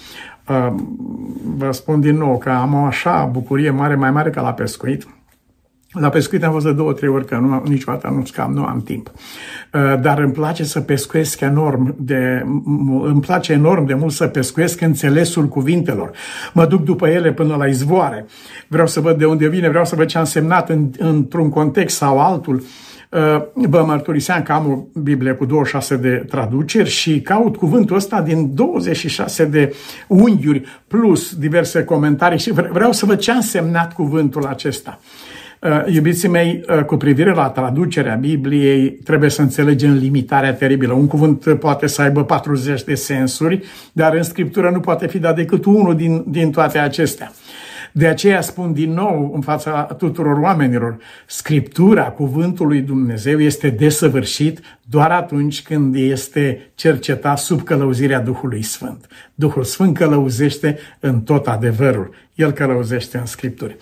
Vă 1.57 1.73
spun 1.73 2.01
din 2.01 2.17
nou 2.17 2.39
că 2.39 2.51
am 2.51 2.75
o 2.75 2.85
așa 2.85 3.25
bucurie 3.25 3.71
mare, 3.71 3.95
mai 3.95 4.11
mare 4.11 4.31
ca 4.31 4.41
la 4.41 4.53
pescuit. 4.53 5.07
La 5.93 6.09
pescuit 6.09 6.45
am 6.45 6.53
fost 6.53 6.65
de 6.65 6.73
două, 6.73 6.93
trei 6.93 7.09
ori, 7.09 7.27
că 7.27 7.37
nu, 7.37 7.63
niciodată 7.65 8.13
nu 8.17 8.25
scam, 8.25 8.53
nu 8.53 8.65
am 8.65 8.83
timp. 8.83 9.11
Dar 10.01 10.19
îmi 10.19 10.33
place 10.33 10.65
să 10.65 10.81
pescuiesc 10.81 11.41
enorm 11.41 11.95
de, 11.99 12.43
îmi 13.03 13.21
place 13.21 13.53
enorm 13.53 13.87
de 13.87 13.95
mult 13.95 14.13
să 14.13 14.27
pescuiesc 14.27 14.81
înțelesul 14.81 15.49
cuvintelor. 15.49 16.11
Mă 16.53 16.67
duc 16.67 16.85
după 16.85 17.09
ele 17.09 17.33
până 17.33 17.57
la 17.57 17.67
izvoare. 17.67 18.27
Vreau 18.69 18.87
să 18.87 19.01
văd 19.01 19.19
de 19.19 19.25
unde 19.25 19.49
vine, 19.49 19.69
vreau 19.69 19.85
să 19.85 19.95
văd 19.95 20.07
ce 20.07 20.17
a 20.17 20.21
însemnat 20.21 20.71
în, 20.71 20.91
într-un 20.99 21.51
context 21.51 21.97
sau 21.97 22.21
altul. 22.21 22.63
Vă 23.55 23.85
mărturiseam 23.87 24.43
că 24.43 24.53
am 24.53 24.71
o 24.71 25.01
Biblie 25.01 25.33
cu 25.33 25.45
26 25.45 25.97
de 25.97 26.25
traduceri 26.29 26.89
și 26.89 27.21
caut 27.21 27.57
cuvântul 27.57 27.97
ăsta 27.97 28.21
din 28.21 28.55
26 28.55 29.45
de 29.45 29.75
unghiuri 30.09 30.63
plus 30.87 31.35
diverse 31.35 31.85
comentarii 31.85 32.39
și 32.39 32.53
vreau 32.53 32.93
să 32.93 33.07
văd 33.07 33.19
ce 33.19 33.31
a 33.31 33.35
însemnat 33.35 33.93
cuvântul 33.93 34.47
acesta. 34.47 35.01
Iubiții 35.87 36.29
mei, 36.29 36.65
cu 36.87 36.97
privire 36.97 37.35
la 37.35 37.49
traducerea 37.49 38.15
Bibliei, 38.15 38.91
trebuie 38.91 39.31
să 39.31 39.41
înțelegem 39.41 39.93
limitarea 39.93 40.55
teribilă. 40.55 40.93
Un 40.93 41.07
cuvânt 41.07 41.59
poate 41.59 41.87
să 41.87 42.03
aibă 42.03 42.25
40 42.25 42.85
de 42.85 42.95
sensuri, 42.95 43.65
dar 43.93 44.15
în 44.15 44.23
Scriptură 44.23 44.71
nu 44.71 44.81
poate 44.81 45.07
fi 45.07 45.19
dat 45.19 45.37
decât 45.37 45.65
unul 45.65 45.97
din, 45.97 46.25
din 46.27 46.51
toate 46.51 46.79
acestea. 46.79 47.33
De 47.93 48.07
aceea 48.07 48.41
spun 48.41 48.73
din 48.73 48.93
nou 48.93 49.31
în 49.35 49.41
fața 49.41 49.83
tuturor 49.83 50.39
oamenilor, 50.39 50.97
Scriptura, 51.27 52.05
cuvântul 52.05 52.67
lui 52.67 52.81
Dumnezeu, 52.81 53.41
este 53.41 53.71
desăvârșit 53.71 54.61
doar 54.83 55.11
atunci 55.11 55.63
când 55.63 55.95
este 55.95 56.71
cercetat 56.75 57.39
sub 57.39 57.63
călăuzirea 57.63 58.21
Duhului 58.21 58.63
Sfânt. 58.63 59.07
Duhul 59.35 59.65
Sfânt 59.65 59.97
călăuzește 59.97 60.79
în 61.01 61.21
tot 61.21 61.47
adevărul. 61.47 62.15
El 62.35 62.51
călăuzește 62.51 63.19
în 63.19 63.27
Scripturi. 63.27 63.77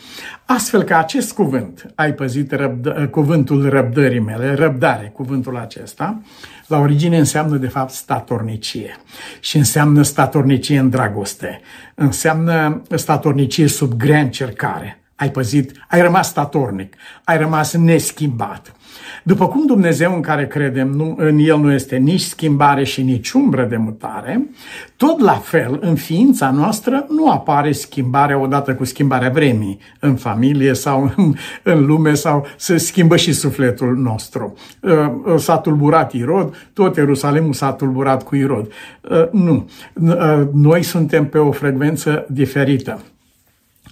Astfel 0.46 0.83
că 0.83 0.94
acest 0.94 1.33
cuvânt, 1.33 1.92
ai 1.94 2.14
păzit 2.14 2.53
răbdă, 2.53 3.09
cuvântul 3.11 3.68
răbdării 3.68 4.20
mele, 4.20 4.55
răbdare, 4.55 5.12
cuvântul 5.14 5.57
acesta, 5.57 6.23
la 6.70 6.78
origine 6.78 7.18
înseamnă 7.18 7.56
de 7.56 7.68
fapt 7.68 7.90
statornicie 7.90 8.96
și 9.40 9.56
înseamnă 9.56 10.02
statornicie 10.02 10.78
în 10.78 10.90
dragoste, 10.90 11.61
înseamnă 11.94 12.83
statornicie 12.94 13.66
sub 13.66 13.92
grea 13.92 14.20
încercare. 14.20 15.00
Ai 15.20 15.30
păzit, 15.30 15.72
ai 15.88 16.00
rămas 16.00 16.28
statornic, 16.28 16.94
ai 17.24 17.38
rămas 17.38 17.72
neschimbat. 17.72 18.74
După 19.22 19.48
cum 19.48 19.66
Dumnezeu 19.66 20.14
în 20.14 20.20
care 20.20 20.46
credem, 20.46 20.88
nu, 20.88 21.14
în 21.18 21.38
El 21.38 21.59
nu 21.59 21.72
este 21.72 21.96
nici 21.96 22.20
schimbare 22.20 22.85
și 22.85 23.02
nici 23.02 23.30
umbră 23.30 23.64
de 23.64 23.76
mutare, 23.76 24.50
tot 24.96 25.20
la 25.20 25.33
fel, 25.33 25.78
în 25.80 25.94
ființa 25.94 26.50
noastră 26.50 27.06
nu 27.09 27.30
apare 27.30 27.72
schimbarea 27.72 28.38
odată 28.38 28.74
cu 28.74 28.85
schimbarea 28.85 29.30
vremii, 29.30 29.78
în 29.98 30.14
familie 30.14 30.74
sau 30.74 31.12
în, 31.16 31.35
în 31.62 31.87
lume 31.87 32.14
sau 32.14 32.46
se 32.56 32.76
schimbă 32.76 33.16
și 33.16 33.33
sufletul 33.33 33.96
nostru. 33.96 34.54
Uh, 34.80 35.37
s-a 35.37 35.59
tulburat 35.59 36.12
Irod, 36.12 36.70
tot 36.72 36.96
Ierusalimul 36.96 37.52
s-a 37.52 37.72
tulburat 37.72 38.22
cu 38.22 38.37
Irod. 38.37 38.72
Uh, 39.11 39.30
nu, 39.30 39.70
uh, 39.94 40.42
noi 40.52 40.83
suntem 40.83 41.26
pe 41.26 41.38
o 41.38 41.50
frecvență 41.50 42.26
diferită 42.28 43.00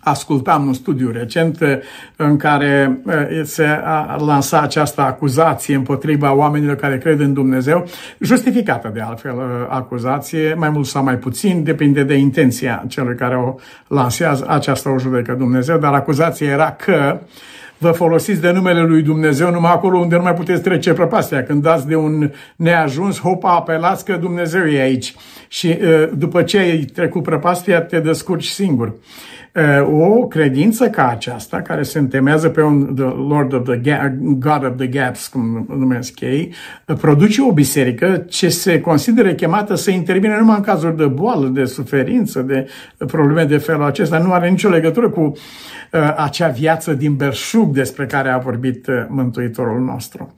ascultam 0.00 0.66
un 0.66 0.72
studiu 0.72 1.10
recent 1.10 1.60
uh, 1.60 1.68
în 2.16 2.36
care 2.36 3.00
uh, 3.04 3.12
se 3.42 3.80
lansa 4.18 4.60
această 4.60 5.00
acuzație 5.00 5.74
împotriva 5.74 6.34
oamenilor 6.34 6.76
care 6.76 6.98
cred 6.98 7.20
în 7.20 7.32
Dumnezeu, 7.32 7.84
justificată 8.20 8.90
de 8.94 9.00
altfel 9.00 9.36
uh, 9.36 9.42
acuzație, 9.68 10.54
mai 10.54 10.70
mult 10.70 10.86
sau 10.86 11.02
mai 11.02 11.16
puțin, 11.16 11.62
depinde 11.62 12.02
de 12.02 12.14
intenția 12.14 12.84
celui 12.88 13.14
care 13.14 13.36
o 13.36 13.54
lansează, 13.86 14.44
aceasta 14.48 14.90
o 14.90 14.98
judecă 14.98 15.32
Dumnezeu, 15.32 15.78
dar 15.78 15.94
acuzația 15.94 16.50
era 16.50 16.70
că 16.70 17.20
vă 17.78 17.90
folosiți 17.90 18.40
de 18.40 18.50
numele 18.50 18.80
lui 18.80 19.02
Dumnezeu 19.02 19.50
numai 19.50 19.72
acolo 19.72 19.98
unde 19.98 20.16
nu 20.16 20.22
mai 20.22 20.34
puteți 20.34 20.62
trece 20.62 20.92
prăpastia. 20.92 21.42
Când 21.42 21.62
dați 21.62 21.86
de 21.86 21.96
un 21.96 22.30
neajuns, 22.56 23.20
hopa, 23.20 23.50
apelați 23.50 24.04
că 24.04 24.16
Dumnezeu 24.16 24.64
e 24.64 24.80
aici. 24.80 25.14
Și 25.48 25.78
după 26.14 26.42
ce 26.42 26.58
ai 26.58 26.76
trecut 26.78 27.22
prăpastia, 27.22 27.80
te 27.80 27.98
descurci 27.98 28.46
singur 28.46 28.94
o 29.92 30.26
credință 30.26 30.88
ca 30.88 31.08
aceasta, 31.08 31.60
care 31.62 31.82
se 31.82 31.98
întemeiază 31.98 32.48
pe 32.48 32.62
un 32.62 32.94
the 32.94 33.04
Lord 33.04 33.52
of 33.52 33.62
the 33.64 33.80
Ga- 33.80 34.14
God 34.20 34.64
of 34.64 34.76
the 34.76 34.86
Gaps, 34.86 35.26
cum 35.26 35.66
numesc 35.78 36.20
ei, 36.20 36.52
produce 36.84 37.42
o 37.42 37.52
biserică 37.52 38.24
ce 38.28 38.48
se 38.48 38.80
consideră 38.80 39.32
chemată 39.32 39.74
să 39.74 39.90
intervine 39.90 40.36
numai 40.38 40.56
în 40.56 40.62
cazuri 40.62 40.96
de 40.96 41.06
boală, 41.06 41.46
de 41.46 41.64
suferință, 41.64 42.40
de 42.40 42.66
probleme 43.06 43.44
de 43.44 43.56
felul 43.56 43.84
acesta. 43.84 44.18
Nu 44.18 44.32
are 44.32 44.48
nicio 44.48 44.68
legătură 44.68 45.08
cu 45.08 45.20
uh, 45.20 46.14
acea 46.16 46.48
viață 46.48 46.92
din 46.92 47.14
berșug 47.14 47.67
despre 47.72 48.06
care 48.06 48.28
a 48.28 48.38
vorbit 48.38 48.86
uh, 48.86 48.94
Mântuitorul 49.08 49.80
nostru. 49.80 50.34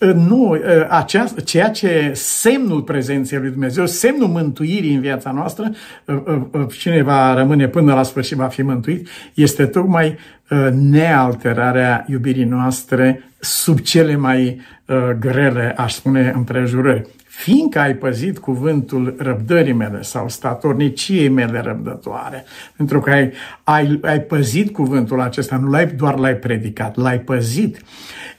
Uh, 0.00 0.12
nu, 0.14 0.50
uh, 0.50 0.58
acea, 0.88 1.24
ceea 1.44 1.70
ce 1.70 2.10
semnul 2.14 2.82
prezenței 2.82 3.38
lui 3.38 3.50
Dumnezeu, 3.50 3.86
semnul 3.86 4.28
mântuirii 4.28 4.94
în 4.94 5.00
viața 5.00 5.30
noastră, 5.30 5.70
uh, 6.04 6.16
uh, 6.26 6.40
uh, 6.52 6.66
cine 6.78 7.02
va 7.02 7.34
rămâne 7.34 7.68
până 7.68 7.94
la 7.94 8.02
sfârșit 8.02 8.36
va 8.36 8.46
fi 8.46 8.62
mântuit, 8.62 9.08
este 9.34 9.66
tocmai 9.66 10.18
uh, 10.50 10.68
nealterarea 10.72 12.04
iubirii 12.08 12.44
noastre 12.44 13.22
sub 13.38 13.80
cele 13.80 14.16
mai 14.16 14.60
uh, 14.86 14.96
grele, 15.20 15.74
aș 15.76 15.92
spune, 15.92 16.32
împrejurări. 16.36 17.06
Fiindcă 17.34 17.78
ai 17.78 17.94
păzit 17.94 18.38
cuvântul 18.38 19.14
răbdării 19.18 19.72
mele 19.72 20.02
sau 20.02 20.28
statorniciei 20.28 21.28
mele 21.28 21.60
răbdătoare, 21.60 22.44
pentru 22.76 23.00
că 23.00 23.10
ai, 23.10 23.32
ai, 23.64 24.00
ai 24.02 24.20
păzit 24.20 24.72
cuvântul 24.72 25.20
acesta, 25.20 25.56
nu 25.56 25.70
l-ai 25.70 25.86
doar 25.86 26.18
l-ai 26.18 26.36
predicat, 26.36 26.96
l-ai 26.96 27.20
păzit. 27.20 27.80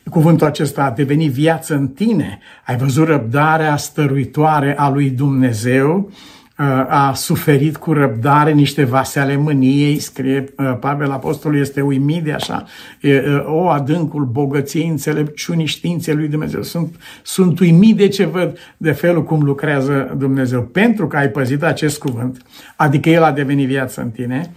Cuvântul 0.10 0.48
acesta 0.48 0.84
a 0.84 0.92
devenit 0.92 1.32
viață 1.32 1.76
în 1.76 1.88
tine. 1.88 2.40
Ai 2.66 2.78
văzut 2.78 3.08
răbdarea 3.08 3.76
stăruitoare 3.76 4.78
a 4.78 4.90
lui 4.90 5.10
Dumnezeu 5.10 6.12
a 6.88 7.14
suferit 7.16 7.78
cu 7.78 7.94
răbdare 7.94 8.52
niște 8.52 8.84
vase 8.84 9.20
ale 9.20 9.36
mâniei, 9.36 10.00
scrie 10.00 10.54
Pavel 10.80 11.12
Apostolul, 11.12 11.60
este 11.60 11.82
uimit 11.82 12.24
de 12.24 12.32
așa, 12.32 12.66
o 13.46 13.68
adâncul 13.68 14.26
bogăției, 14.26 14.88
înțelepciunii, 14.88 15.66
științei 15.66 16.16
lui 16.16 16.28
Dumnezeu. 16.28 16.62
Sunt, 16.62 16.96
sunt 17.24 17.60
uimit 17.60 17.98
de 17.98 18.08
ce 18.08 18.26
văd, 18.26 18.58
de 18.78 18.92
felul 18.92 19.24
cum 19.24 19.42
lucrează 19.42 20.16
Dumnezeu. 20.18 20.62
Pentru 20.62 21.08
că 21.08 21.18
ai 21.18 21.30
păzit 21.30 21.64
acest 21.64 22.00
cuvânt, 22.00 22.42
adică 22.76 23.10
El 23.10 23.24
a 23.24 23.32
devenit 23.32 23.68
viață 23.68 24.02
în 24.02 24.10
tine, 24.10 24.52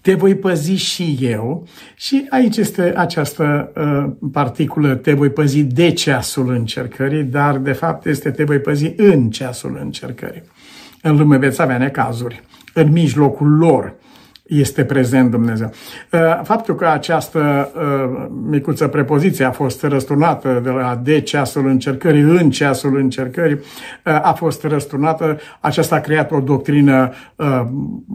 te 0.00 0.14
voi 0.14 0.34
păzi 0.34 0.72
și 0.72 1.18
eu 1.20 1.66
și 1.96 2.26
aici 2.28 2.56
este 2.56 2.92
această 2.96 3.72
uh, 3.76 4.28
particulă, 4.32 4.94
te 4.94 5.12
voi 5.12 5.30
păzi 5.30 5.62
de 5.62 5.90
ceasul 5.90 6.50
încercării, 6.50 7.22
dar 7.22 7.58
de 7.58 7.72
fapt 7.72 8.06
este 8.06 8.30
te 8.30 8.44
voi 8.44 8.58
păzi 8.58 8.92
în 8.96 9.30
ceasul 9.30 9.78
încercării. 9.82 10.42
În 11.04 11.16
lume 11.16 11.36
veți 11.36 11.62
avea 11.62 11.78
necazuri. 11.78 12.42
În 12.74 12.92
mijlocul 12.92 13.56
lor 13.56 13.94
este 14.58 14.84
prezent 14.84 15.30
Dumnezeu. 15.30 15.72
Uh, 16.12 16.20
faptul 16.42 16.74
că 16.74 16.86
această 16.86 17.70
uh, 17.74 18.26
micuță 18.50 18.88
prepoziție 18.88 19.44
a 19.44 19.50
fost 19.50 19.82
răsturnată 19.82 20.60
de 20.62 20.70
la 20.70 21.00
de 21.02 21.20
ceasul 21.20 21.66
încercării 21.66 22.20
în 22.20 22.50
ceasul 22.50 22.96
încercării, 22.96 23.54
uh, 23.54 23.62
a 24.22 24.32
fost 24.32 24.64
răsturnată, 24.64 25.38
aceasta 25.60 25.94
a 25.94 26.00
creat 26.00 26.30
o 26.30 26.40
doctrină, 26.40 27.12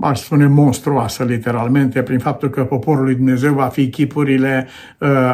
aș 0.02 0.20
spune, 0.20 0.48
monstruoasă, 0.48 1.24
literalmente, 1.24 2.02
prin 2.02 2.20
faptul 2.20 2.50
că 2.50 2.64
poporul 2.64 3.04
lui 3.04 3.16
Dumnezeu 3.16 3.54
va 3.54 3.66
fi 3.66 3.90
chipurile 3.90 4.68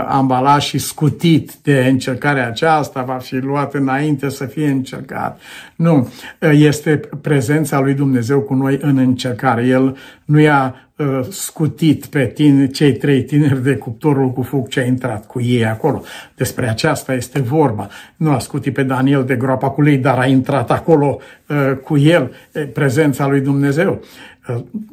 ambalat 0.07 0.61
și 0.61 0.77
scutit 0.77 1.53
de 1.63 1.85
încercarea 1.89 2.47
aceasta, 2.47 3.01
va 3.01 3.13
fi 3.13 3.35
luat 3.35 3.73
înainte 3.73 4.29
să 4.29 4.45
fie 4.45 4.67
încercat. 4.67 5.39
Nu, 5.75 6.09
este 6.51 6.99
prezența 7.21 7.79
lui 7.79 7.93
Dumnezeu 7.93 8.39
cu 8.39 8.53
noi 8.53 8.77
în 8.81 8.97
încercare. 8.97 9.65
El 9.65 9.97
nu 10.25 10.39
i-a 10.39 10.75
uh, 10.75 10.83
scutit 11.29 12.05
pe 12.05 12.25
tine, 12.25 12.67
cei 12.67 12.93
trei 12.93 13.23
tineri 13.23 13.63
de 13.63 13.75
cuptorul 13.75 14.31
cu 14.31 14.41
foc 14.41 14.69
ce 14.69 14.79
a 14.79 14.85
intrat 14.85 15.27
cu 15.27 15.41
ei 15.41 15.65
acolo. 15.65 16.03
Despre 16.35 16.69
aceasta 16.69 17.13
este 17.13 17.41
vorba. 17.41 17.87
Nu 18.15 18.31
a 18.31 18.39
scutit 18.39 18.73
pe 18.73 18.83
Daniel 18.83 19.23
de 19.23 19.35
groapa 19.35 19.69
cu 19.69 19.81
lei, 19.81 19.97
dar 19.97 20.17
a 20.17 20.25
intrat 20.25 20.71
acolo 20.71 21.17
uh, 21.47 21.77
cu 21.83 21.97
el, 21.97 22.31
prezența 22.73 23.27
lui 23.27 23.41
Dumnezeu. 23.41 24.01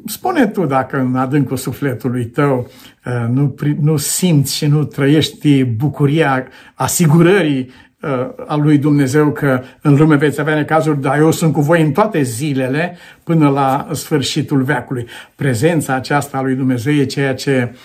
Spune 0.05 0.47
tu 0.47 0.65
dacă 0.65 0.99
în 0.99 1.15
adâncul 1.15 1.57
sufletului 1.57 2.25
tău 2.25 2.69
nu, 3.29 3.55
nu 3.81 3.97
simți 3.97 4.55
și 4.55 4.65
nu 4.65 4.83
trăiești 4.83 5.63
bucuria 5.63 6.47
asigurării 6.73 7.69
a 8.47 8.55
lui 8.55 8.77
Dumnezeu 8.77 9.31
că 9.31 9.61
în 9.81 9.95
lume 9.95 10.15
veți 10.15 10.39
avea 10.39 10.55
necazuri, 10.55 11.01
dar 11.01 11.17
eu 11.17 11.31
sunt 11.31 11.53
cu 11.53 11.61
voi 11.61 11.81
în 11.81 11.91
toate 11.91 12.21
zilele 12.21 12.97
până 13.23 13.49
la 13.49 13.87
sfârșitul 13.91 14.61
veacului. 14.61 15.07
Prezența 15.35 15.93
aceasta 15.93 16.37
a 16.37 16.41
lui 16.41 16.55
Dumnezeu 16.55 16.93
e 16.93 17.05
ceea 17.05 17.33
ce 17.33 17.75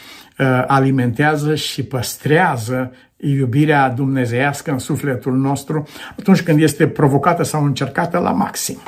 alimentează 0.67 1.55
și 1.55 1.83
păstrează 1.83 2.93
iubirea 3.17 3.89
dumnezeiască 3.89 4.71
în 4.71 4.79
sufletul 4.79 5.37
nostru 5.37 5.89
atunci 6.19 6.43
când 6.43 6.61
este 6.61 6.87
provocată 6.87 7.43
sau 7.43 7.65
încercată 7.65 8.19
la 8.19 8.31
maxim. 8.31 8.79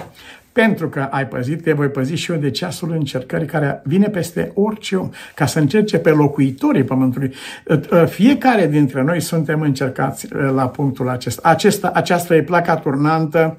Pentru 0.64 0.88
că 0.88 1.00
ai 1.10 1.26
păzit, 1.26 1.62
te 1.62 1.72
voi 1.72 1.88
păzi 1.88 2.14
și 2.14 2.30
eu 2.30 2.36
de 2.36 2.50
ceasul 2.50 2.92
încercării 2.92 3.46
care 3.46 3.80
vine 3.84 4.08
peste 4.08 4.50
orice 4.54 4.96
om, 4.96 5.10
ca 5.34 5.46
să 5.46 5.58
încerce 5.58 5.98
pe 5.98 6.10
locuitorii 6.10 6.84
pământului. 6.84 7.34
Fiecare 8.06 8.66
dintre 8.66 9.02
noi 9.02 9.20
suntem 9.20 9.60
încercați 9.60 10.28
la 10.54 10.68
punctul 10.68 11.08
acesta. 11.08 11.48
acesta 11.48 11.90
aceasta 11.94 12.36
e 12.36 12.42
placa 12.42 12.76
turnantă 12.76 13.58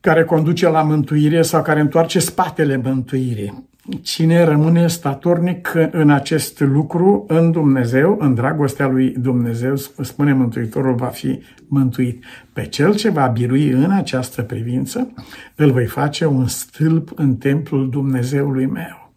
care 0.00 0.24
conduce 0.24 0.68
la 0.68 0.82
mântuire 0.82 1.42
sau 1.42 1.62
care 1.62 1.80
întoarce 1.80 2.18
spatele 2.18 2.76
mântuirii. 2.76 3.68
Cine 4.02 4.44
rămâne 4.44 4.86
statornic 4.86 5.72
în 5.90 6.10
acest 6.10 6.60
lucru, 6.60 7.24
în 7.28 7.50
Dumnezeu, 7.50 8.16
în 8.20 8.34
dragostea 8.34 8.86
lui 8.86 9.10
Dumnezeu, 9.10 9.76
spune 10.00 10.32
Mântuitorul, 10.32 10.94
va 10.94 11.06
fi 11.06 11.42
mântuit. 11.68 12.24
Pe 12.52 12.66
cel 12.66 12.94
ce 12.94 13.10
va 13.10 13.26
birui 13.26 13.68
în 13.68 13.90
această 13.90 14.42
privință, 14.42 15.12
îl 15.54 15.70
voi 15.70 15.86
face 15.86 16.26
un 16.26 16.46
stâlp 16.46 17.10
în 17.14 17.36
templul 17.36 17.90
Dumnezeului 17.90 18.66
meu. 18.66 19.12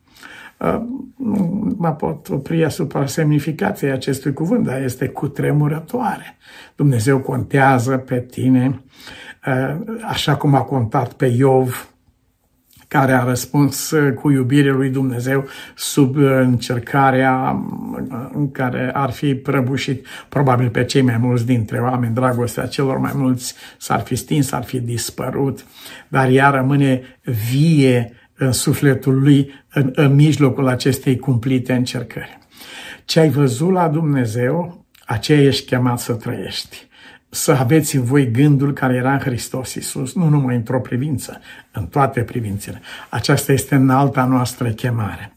Nu 1.18 1.76
mă 1.78 1.90
pot 1.90 2.30
opri 2.30 2.66
asupra 2.66 3.06
semnificației 3.06 3.92
acestui 3.92 4.34
cuvânt, 4.34 4.66
dar 4.66 4.82
este 4.82 5.08
cutremurătoare. 5.08 6.38
Dumnezeu 6.76 7.20
contează 7.20 7.98
pe 7.98 8.20
tine, 8.20 8.82
așa 10.08 10.36
cum 10.36 10.56
a 10.56 10.62
contat 10.62 11.14
pe 11.14 11.26
Iov, 11.26 11.92
care 12.88 13.12
a 13.12 13.24
răspuns 13.24 13.92
uh, 13.92 14.14
cu 14.14 14.32
iubire 14.32 14.72
lui 14.72 14.90
Dumnezeu 14.90 15.48
sub 15.76 16.16
uh, 16.16 16.24
încercarea 16.24 17.66
uh, 18.12 18.30
în 18.34 18.52
care 18.52 18.92
ar 18.94 19.12
fi 19.12 19.36
prăbușit 19.36 20.06
probabil 20.30 20.70
pe 20.70 20.86
cei 20.86 21.02
mai 21.02 21.18
mulți 21.18 21.46
dintre 21.46 21.80
oameni, 21.80 22.14
dragostea 22.14 22.66
celor 22.66 22.98
mai 22.98 23.12
mulți 23.16 23.56
s-ar 23.78 24.00
fi 24.00 24.16
stins, 24.16 24.48
s-ar 24.48 24.64
fi 24.64 24.80
dispărut, 24.80 25.66
dar 26.08 26.30
ea 26.30 26.50
rămâne 26.50 27.02
vie 27.52 28.12
în 28.38 28.52
sufletul 28.52 29.22
lui 29.22 29.66
în, 29.74 29.92
în 29.96 30.16
mijlocul 30.16 30.68
acestei 30.68 31.18
cumplite 31.18 31.74
încercări. 31.74 32.38
Ce 33.06 33.20
ai 33.20 33.30
văzut 33.30 33.72
la 33.72 33.88
Dumnezeu, 33.88 34.86
aceea 35.06 35.42
ești 35.42 35.66
chemat 35.66 36.00
să 36.00 36.14
trăiești 36.14 36.87
să 37.38 37.52
aveți 37.52 37.96
în 37.96 38.04
voi 38.04 38.32
gândul 38.32 38.74
care 38.74 38.96
era 38.96 39.14
în 39.14 39.20
Hristos 39.20 39.74
Iisus, 39.74 40.16
nu 40.16 40.30
numai 40.30 40.56
într-o 40.56 40.80
privință, 40.80 41.40
în 41.72 41.86
toate 41.86 42.22
privințele. 42.22 42.82
Aceasta 43.10 43.52
este 43.52 43.76
înalta 43.76 44.26
noastră 44.26 44.70
chemare. 44.70 45.32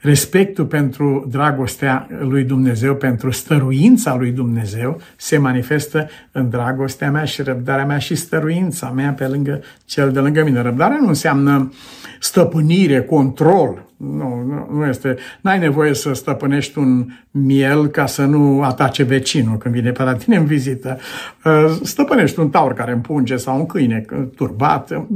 Respectul 0.00 0.64
pentru 0.64 1.26
dragostea 1.30 2.08
lui 2.18 2.44
Dumnezeu, 2.44 2.94
pentru 2.94 3.30
stăruința 3.30 4.14
lui 4.14 4.30
Dumnezeu, 4.30 5.00
se 5.16 5.38
manifestă 5.38 6.08
în 6.32 6.48
dragostea 6.48 7.10
mea 7.10 7.24
și 7.24 7.42
răbdarea 7.42 7.86
mea 7.86 7.98
și 7.98 8.14
stăruința 8.14 8.90
mea 8.90 9.12
pe 9.12 9.26
lângă 9.26 9.62
cel 9.84 10.12
de 10.12 10.18
lângă 10.18 10.44
mine. 10.44 10.60
Răbdarea 10.60 10.98
nu 11.00 11.08
înseamnă 11.08 11.72
stăpânire, 12.20 13.02
control, 13.02 13.88
nu, 14.10 14.42
nu, 14.46 14.78
nu 14.78 14.86
este. 14.86 15.16
N-ai 15.40 15.58
nevoie 15.58 15.94
să 15.94 16.12
stăpânești 16.12 16.78
un 16.78 17.06
miel 17.30 17.86
ca 17.86 18.06
să 18.06 18.24
nu 18.24 18.62
atace 18.62 19.02
vecinul 19.02 19.58
când 19.58 19.74
vine 19.74 19.90
pe 19.90 20.02
la 20.02 20.14
tine 20.14 20.36
în 20.36 20.44
vizită. 20.44 20.98
Uh, 21.44 21.76
stăpânești 21.82 22.38
un 22.38 22.48
taur 22.48 22.72
care 22.72 22.92
împunge 22.92 23.36
sau 23.36 23.58
un 23.58 23.66
câine 23.66 24.04
turbat, 24.36 25.06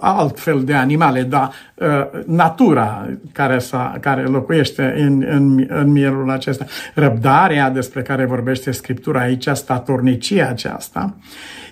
alt 0.00 0.40
fel 0.40 0.64
de 0.64 0.74
animale, 0.74 1.22
dar 1.22 1.52
uh, 1.74 2.22
natura 2.26 3.08
care, 3.32 3.58
s-a, 3.58 3.96
care 4.00 4.22
locuiește 4.22 4.94
în, 4.98 5.24
în, 5.28 5.66
în 5.68 5.90
mielul 5.90 6.30
acesta, 6.30 6.64
răbdarea 6.94 7.70
despre 7.70 8.02
care 8.02 8.24
vorbește 8.24 8.70
Scriptura 8.70 9.20
aici, 9.20 9.48
statornicia 9.48 10.48
aceasta, 10.48 11.16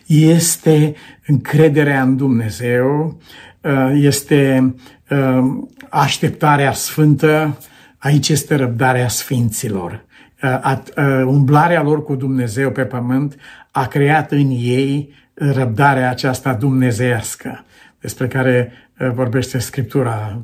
este 0.07 0.95
încrederea 1.27 2.03
în 2.03 2.17
Dumnezeu, 2.17 3.21
uh, 3.61 3.91
este 3.95 4.75
așteptarea 5.89 6.73
sfântă, 6.73 7.59
aici 7.99 8.29
este 8.29 8.55
răbdarea 8.55 9.09
sfinților. 9.09 10.05
Umblarea 11.27 11.83
lor 11.83 12.05
cu 12.05 12.15
Dumnezeu 12.15 12.71
pe 12.71 12.85
pământ 12.85 13.37
a 13.71 13.87
creat 13.87 14.31
în 14.31 14.49
ei 14.51 15.15
răbdarea 15.35 16.11
aceasta 16.11 16.55
dumnezească, 16.55 17.65
despre 18.01 18.29
care 18.29 18.73
vorbește 19.15 19.59
Scriptura, 19.59 20.43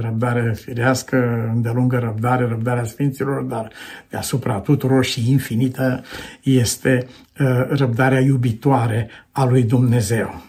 răbdare 0.00 0.54
firească, 0.54 1.50
îndelungă 1.54 1.98
răbdare, 1.98 2.46
răbdarea 2.46 2.84
Sfinților, 2.84 3.42
dar 3.42 3.70
deasupra 4.10 4.58
tuturor 4.58 5.04
și 5.04 5.30
infinită 5.30 6.04
este 6.42 7.06
răbdarea 7.68 8.20
iubitoare 8.20 9.08
a 9.32 9.44
lui 9.44 9.62
Dumnezeu. 9.62 10.42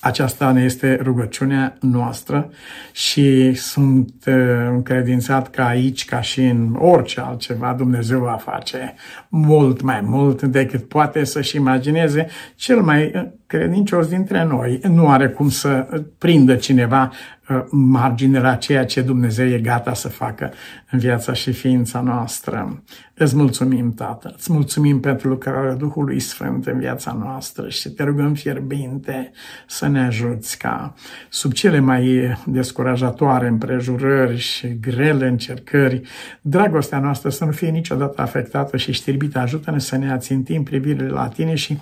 Aceasta 0.00 0.50
ne 0.50 0.62
este 0.62 0.98
rugăciunea 1.02 1.76
noastră 1.80 2.50
și 2.92 3.54
sunt 3.54 4.12
uh, 4.26 4.34
încredințat 4.68 5.50
că 5.50 5.62
aici, 5.62 6.04
ca 6.04 6.20
și 6.20 6.40
în 6.40 6.74
orice 6.78 7.20
altceva, 7.20 7.72
Dumnezeu 7.72 8.20
va 8.20 8.36
face 8.36 8.94
mult 9.28 9.80
mai 9.80 10.00
mult 10.00 10.42
decât 10.42 10.88
poate 10.88 11.24
să-și 11.24 11.56
imagineze 11.56 12.26
cel 12.54 12.80
mai 12.80 13.12
uh, 13.14 13.26
credincios 13.48 14.08
dintre 14.08 14.44
noi. 14.44 14.80
Nu 14.88 15.08
are 15.08 15.28
cum 15.28 15.48
să 15.48 16.02
prindă 16.18 16.54
cineva 16.54 17.12
uh, 17.48 17.64
marginea 17.70 18.54
ceea 18.54 18.84
ce 18.84 19.00
Dumnezeu 19.00 19.46
e 19.46 19.58
gata 19.58 19.94
să 19.94 20.08
facă 20.08 20.52
în 20.90 20.98
viața 20.98 21.32
și 21.32 21.52
ființa 21.52 22.00
noastră. 22.00 22.82
Îți 23.14 23.36
mulțumim, 23.36 23.94
Tată, 23.94 24.32
îți 24.36 24.52
mulțumim 24.52 25.00
pentru 25.00 25.28
lucrarea 25.28 25.74
Duhului 25.74 26.20
Sfânt 26.20 26.66
în 26.66 26.78
viața 26.78 27.16
noastră 27.22 27.68
și 27.68 27.88
te 27.88 28.02
rugăm 28.02 28.34
fierbinte 28.34 29.30
să 29.66 29.88
ne 29.88 30.00
ajuți 30.00 30.58
ca 30.58 30.94
sub 31.28 31.52
cele 31.52 31.78
mai 31.78 32.36
descurajatoare 32.46 33.48
împrejurări 33.48 34.36
și 34.36 34.78
grele 34.80 35.26
încercări, 35.26 36.00
dragostea 36.40 36.98
noastră 36.98 37.30
să 37.30 37.44
nu 37.44 37.50
fie 37.50 37.70
niciodată 37.70 38.22
afectată 38.22 38.76
și 38.76 38.92
știrbită. 38.92 39.38
Ajută-ne 39.38 39.78
să 39.78 39.96
ne 39.96 40.12
ațintim 40.12 40.62
privirile 40.62 41.08
la 41.08 41.28
tine 41.28 41.54
și 41.54 41.78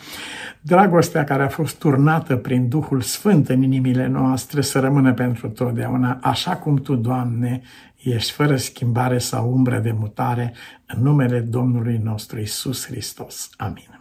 dragostea 0.61 1.25
care 1.25 1.43
a 1.43 1.49
fost 1.57 1.79
turnată 1.79 2.37
prin 2.37 2.69
Duhul 2.69 3.01
Sfânt 3.01 3.49
în 3.49 3.63
inimile 3.63 4.07
noastre 4.07 4.61
să 4.61 4.81
rămână 4.81 5.15
pentru 5.15 5.49
totdeauna, 5.49 6.19
așa 6.23 6.57
cum 6.57 6.77
Tu, 6.77 6.95
Doamne, 6.95 7.63
ești 8.03 8.33
fără 8.33 8.57
schimbare 8.57 9.19
sau 9.19 9.53
umbră 9.53 9.79
de 9.79 9.93
mutare, 9.93 10.53
în 10.87 11.03
numele 11.03 11.41
Domnului 11.41 12.01
nostru 12.03 12.41
Isus 12.41 12.87
Hristos. 12.87 13.51
Amin. 13.57 13.96